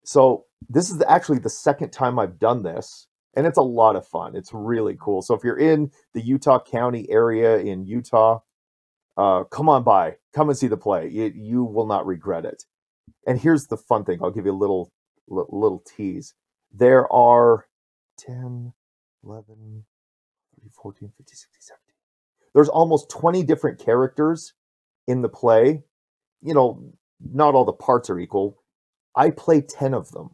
[0.03, 4.07] So this is actually the second time I've done this, and it's a lot of
[4.07, 4.35] fun.
[4.35, 5.21] It's really cool.
[5.21, 8.39] So if you're in the Utah County area in Utah,
[9.17, 11.09] uh, come on by, come and see the play.
[11.09, 12.63] You, you will not regret it.
[13.27, 14.19] And here's the fun thing.
[14.21, 14.91] I'll give you a little
[15.27, 16.33] li- little tease.
[16.73, 17.65] There are
[18.17, 18.73] 10,
[19.23, 19.85] 11,
[20.71, 21.95] 14, 15, 16, 17.
[22.53, 24.53] There's almost 20 different characters
[25.07, 25.83] in the play.
[26.45, 28.61] You know, not all the parts are equal.
[29.15, 30.29] I play 10 of them.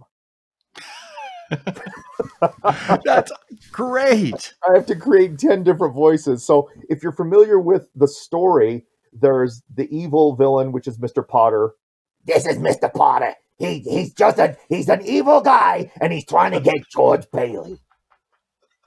[3.05, 3.32] That's
[3.72, 4.53] great.
[4.70, 6.45] I have to create 10 different voices.
[6.45, 11.28] So if you're familiar with the story, there's the evil villain, which is Mr.
[11.28, 11.74] Potter.
[12.26, 12.91] This is Mr.
[12.93, 13.36] Potter.
[13.57, 17.80] He he's just a he's an evil guy and he's trying to get George Bailey.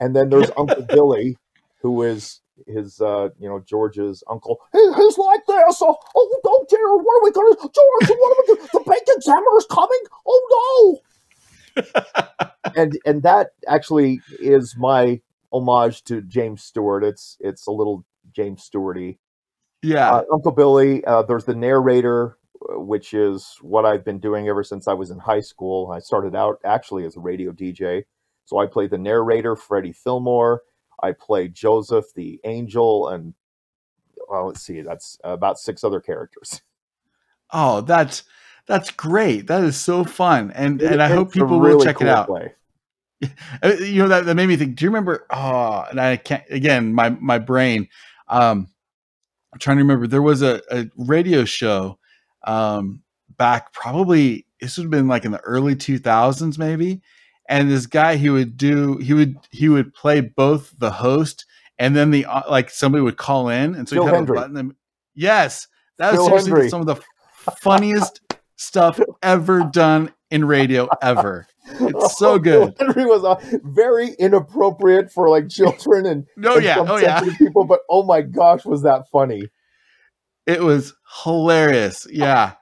[0.01, 1.37] And then there's Uncle Billy,
[1.81, 4.61] who is his, uh, you know, George's uncle.
[4.71, 5.81] He, he's like this.
[5.81, 6.95] Oh, oh, oh dear.
[6.95, 9.99] What are we going to George, what are we to The bank examiner is coming.
[10.27, 11.01] Oh, no.
[12.75, 15.19] and and that actually is my
[15.51, 17.03] homage to James Stewart.
[17.03, 19.17] It's it's a little James Stewarty.
[19.81, 20.11] Yeah.
[20.11, 21.03] uh, Uncle Billy.
[21.05, 22.37] Uh, there's the narrator,
[22.69, 25.91] uh, which is what I've been doing ever since I was in high school.
[25.91, 28.03] I started out actually as a radio DJ,
[28.45, 30.61] so I played the narrator, Freddie Fillmore.
[31.01, 33.33] I play Joseph the angel, and
[34.29, 36.61] well, let's see, that's about six other characters.
[37.51, 38.23] oh, that's
[38.67, 39.47] that's great.
[39.47, 42.27] That is so fun, and It- and I hope people will check cool it out.
[42.27, 42.53] play.
[43.63, 46.43] Uh, you know that, that made me think do you remember oh and i can't
[46.49, 47.87] again my my brain
[48.27, 48.67] um
[49.53, 51.97] i'm trying to remember there was a, a radio show
[52.45, 53.01] um
[53.37, 57.01] back probably this would have been like in the early 2000s maybe
[57.49, 61.45] and this guy he would do he would he would play both the host
[61.77, 64.31] and then the uh, like somebody would call in and so Phil he'd have Hendrie.
[64.31, 64.75] a button and,
[65.13, 65.67] yes
[65.97, 67.01] that was seriously some of the
[67.61, 68.21] funniest
[68.55, 75.11] stuff ever done in radio ever it's so Oh, good Henry was uh, very inappropriate
[75.11, 77.21] for like children and, no, and yeah, oh yeah.
[77.37, 79.49] people, but oh my gosh, was that funny?
[80.45, 80.93] It was
[81.23, 82.05] hilarious.
[82.09, 82.53] Yeah.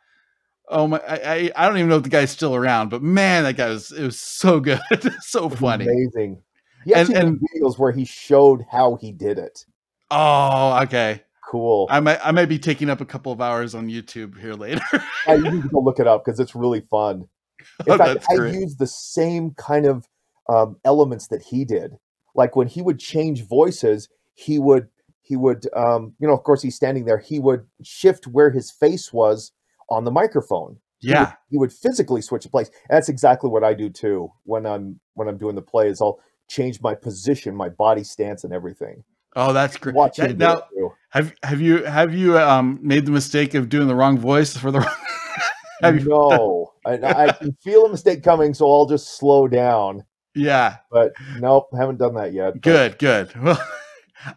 [0.69, 1.01] Oh my!
[1.07, 3.91] I, I, don't even know if the guy's still around, but man, that guy was
[3.91, 4.79] it was so good,
[5.21, 5.85] so funny.
[5.85, 6.41] Amazing.
[6.85, 9.65] He And- and, videos where he showed how he did it.
[10.11, 11.23] Oh, okay.
[11.49, 11.87] Cool.
[11.89, 14.81] I might I might be taking up a couple of hours on YouTube here later.
[15.27, 17.27] Yeah, you need to go look it up because it's really fun.
[17.87, 20.05] In Oh, fact, I used the same kind of
[20.49, 21.95] um, elements that he did.
[22.35, 24.87] Like when he would change voices, he would
[25.21, 27.19] he would um, you know, of course, he's standing there.
[27.19, 29.51] He would shift where his face was
[29.89, 30.77] on the microphone.
[31.01, 31.33] Yeah.
[31.49, 32.69] he would physically switch a place.
[32.89, 36.01] And that's exactly what I do too when I'm when I'm doing the plays.
[36.01, 36.19] I'll
[36.49, 39.03] change my position, my body stance, and everything.
[39.35, 39.95] Oh, that's great.
[39.95, 40.91] Watch That- now, too.
[41.09, 44.71] have have you have you um made the mistake of doing the wrong voice for
[44.71, 44.79] the?
[44.79, 44.95] wrong-
[45.81, 46.07] have you?
[46.09, 50.05] No, I, I can feel a mistake coming, so I'll just slow down.
[50.35, 50.77] Yeah.
[50.89, 52.53] But nope, haven't done that yet.
[52.53, 52.97] but- Good.
[52.99, 53.35] Good.
[53.43, 53.61] Well,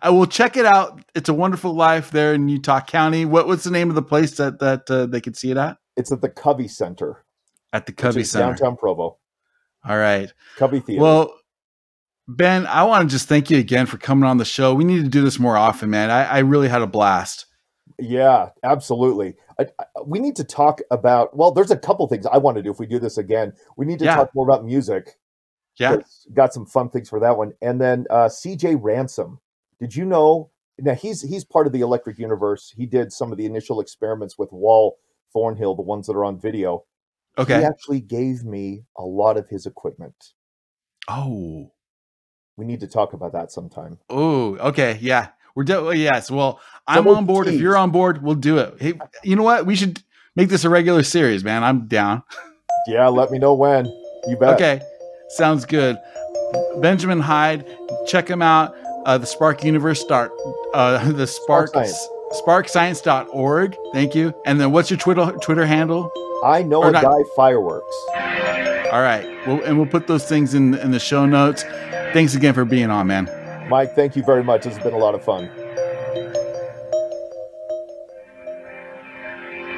[0.03, 1.01] I will check it out.
[1.15, 3.25] It's a Wonderful Life there in Utah County.
[3.25, 5.77] What what's the name of the place that that uh, they could see it at?
[5.97, 7.25] It's at the Covey Center,
[7.73, 8.47] At the Covey Center.
[8.55, 9.19] downtown Provo.
[9.89, 10.33] All right.
[10.57, 11.03] Covey Theater.
[11.03, 11.35] Well,
[12.29, 14.75] Ben, I want to just thank you again for coming on the show.
[14.75, 16.11] We need to do this more often, man.
[16.11, 17.47] I, I really had a blast.
[18.01, 19.37] yeah, absolutely.
[19.61, 21.37] I, I, we need to talk about.
[21.37, 23.53] Well, there's a couple things I want to do if we do this again.
[23.77, 24.17] We need to Yeah.
[24.17, 25.17] talk more about music.
[25.79, 25.99] Yeah.
[26.35, 27.53] Got some fun things for that one.
[27.63, 28.75] And then uh, C.J.
[28.77, 29.39] Ransom.
[29.81, 30.51] Did you know?
[30.79, 32.73] Now he's he's part of the Electric Universe.
[32.77, 34.97] He did some of the initial experiments with Wal
[35.33, 36.85] Thornhill, the ones that are on video.
[37.39, 37.59] Okay.
[37.59, 40.33] He actually gave me a lot of his equipment.
[41.09, 41.73] Oh.
[42.57, 43.99] We need to talk about that sometime.
[44.09, 44.57] Oh.
[44.57, 44.99] Okay.
[45.01, 45.29] Yeah.
[45.55, 46.31] We're de- oh, yes.
[46.31, 47.49] Well, I'm Double on board.
[47.49, 48.75] If you're on board, we'll do it.
[48.79, 49.65] Hey, you know what?
[49.65, 50.03] We should
[50.35, 51.65] make this a regular series, man.
[51.65, 52.23] I'm down.
[52.87, 53.87] Yeah, let me know when.
[54.27, 54.55] You bet.
[54.55, 54.83] Okay.
[55.31, 55.99] Sounds good.
[56.81, 57.67] Benjamin Hyde,
[58.07, 58.77] check him out.
[59.07, 60.33] Uh, the Spark Universe start
[60.75, 62.09] uh, the Spark Spark Science.
[62.45, 63.77] sparkscience.org.
[63.93, 64.35] Thank you.
[64.45, 66.11] And then what's your Twitter Twitter handle?
[66.45, 67.97] I know Or a not- guy fireworks.
[68.93, 69.25] All right.
[69.47, 71.63] Well, and we'll put those things in in the show notes.
[72.13, 73.31] Thanks again for being on, man.
[73.69, 74.65] Mike, thank you very much.
[74.65, 75.51] This has been a lot of fun.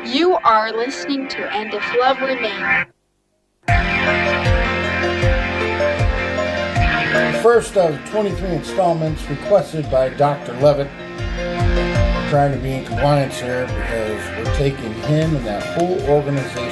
[0.07, 2.87] You are listening to And If Love Remains.
[7.43, 10.53] First of 23 installments requested by Dr.
[10.55, 10.91] Levitt.
[10.99, 16.67] We're trying to be in compliance here because we're taking him and that whole organization